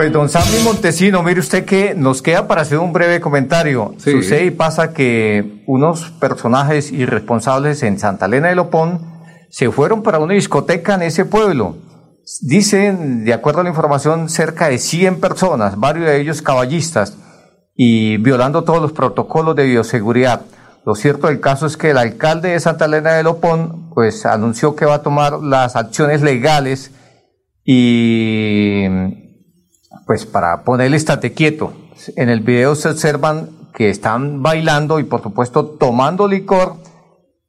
Pues 0.00 0.14
don 0.14 0.30
Sammy 0.30 0.64
Montesino, 0.64 1.22
mire 1.22 1.40
usted 1.40 1.66
que 1.66 1.94
nos 1.94 2.22
queda 2.22 2.48
para 2.48 2.62
hacer 2.62 2.78
un 2.78 2.90
breve 2.90 3.20
comentario. 3.20 3.94
Sucede 3.98 4.46
y 4.46 4.50
pasa 4.50 4.94
que 4.94 5.62
unos 5.66 6.10
personajes 6.12 6.90
irresponsables 6.90 7.82
en 7.82 7.98
Santa 7.98 8.24
Elena 8.24 8.48
de 8.48 8.54
Lopón 8.54 9.02
se 9.50 9.70
fueron 9.70 10.02
para 10.02 10.18
una 10.18 10.32
discoteca 10.32 10.94
en 10.94 11.02
ese 11.02 11.26
pueblo. 11.26 11.76
Dicen, 12.40 13.26
de 13.26 13.34
acuerdo 13.34 13.60
a 13.60 13.64
la 13.64 13.68
información, 13.68 14.30
cerca 14.30 14.68
de 14.68 14.78
100 14.78 15.20
personas, 15.20 15.78
varios 15.78 16.06
de 16.06 16.18
ellos 16.18 16.40
caballistas, 16.40 17.18
y 17.76 18.16
violando 18.16 18.64
todos 18.64 18.80
los 18.80 18.92
protocolos 18.92 19.54
de 19.54 19.66
bioseguridad. 19.66 20.46
Lo 20.86 20.94
cierto 20.94 21.26
del 21.26 21.40
caso 21.40 21.66
es 21.66 21.76
que 21.76 21.90
el 21.90 21.98
alcalde 21.98 22.52
de 22.52 22.60
Santa 22.60 22.86
Elena 22.86 23.12
de 23.12 23.22
Lopón, 23.22 23.90
pues 23.90 24.24
anunció 24.24 24.74
que 24.74 24.86
va 24.86 24.94
a 24.94 25.02
tomar 25.02 25.42
las 25.42 25.76
acciones 25.76 26.22
legales 26.22 26.90
y 27.66 29.28
pues 30.06 30.26
para 30.26 30.62
ponerle 30.64 30.96
estate 30.96 31.32
quieto. 31.32 31.72
En 32.16 32.28
el 32.28 32.40
video 32.40 32.74
se 32.74 32.88
observan 32.88 33.50
que 33.74 33.90
están 33.90 34.42
bailando 34.42 34.98
y 34.98 35.04
por 35.04 35.22
supuesto 35.22 35.64
tomando 35.64 36.26
licor 36.26 36.76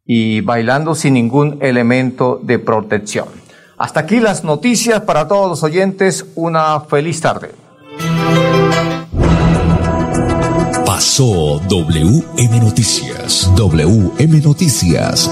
y 0.05 0.41
bailando 0.41 0.95
sin 0.95 1.13
ningún 1.13 1.57
elemento 1.61 2.39
de 2.43 2.59
protección. 2.59 3.27
Hasta 3.77 4.01
aquí 4.01 4.19
las 4.19 4.43
noticias 4.43 5.01
para 5.01 5.27
todos 5.27 5.49
los 5.49 5.63
oyentes. 5.63 6.25
Una 6.35 6.81
feliz 6.81 7.19
tarde. 7.19 7.51
Pasó 10.85 11.59
WM 11.67 12.59
Noticias. 12.59 13.51
WM 13.55 14.41
Noticias. 14.41 15.31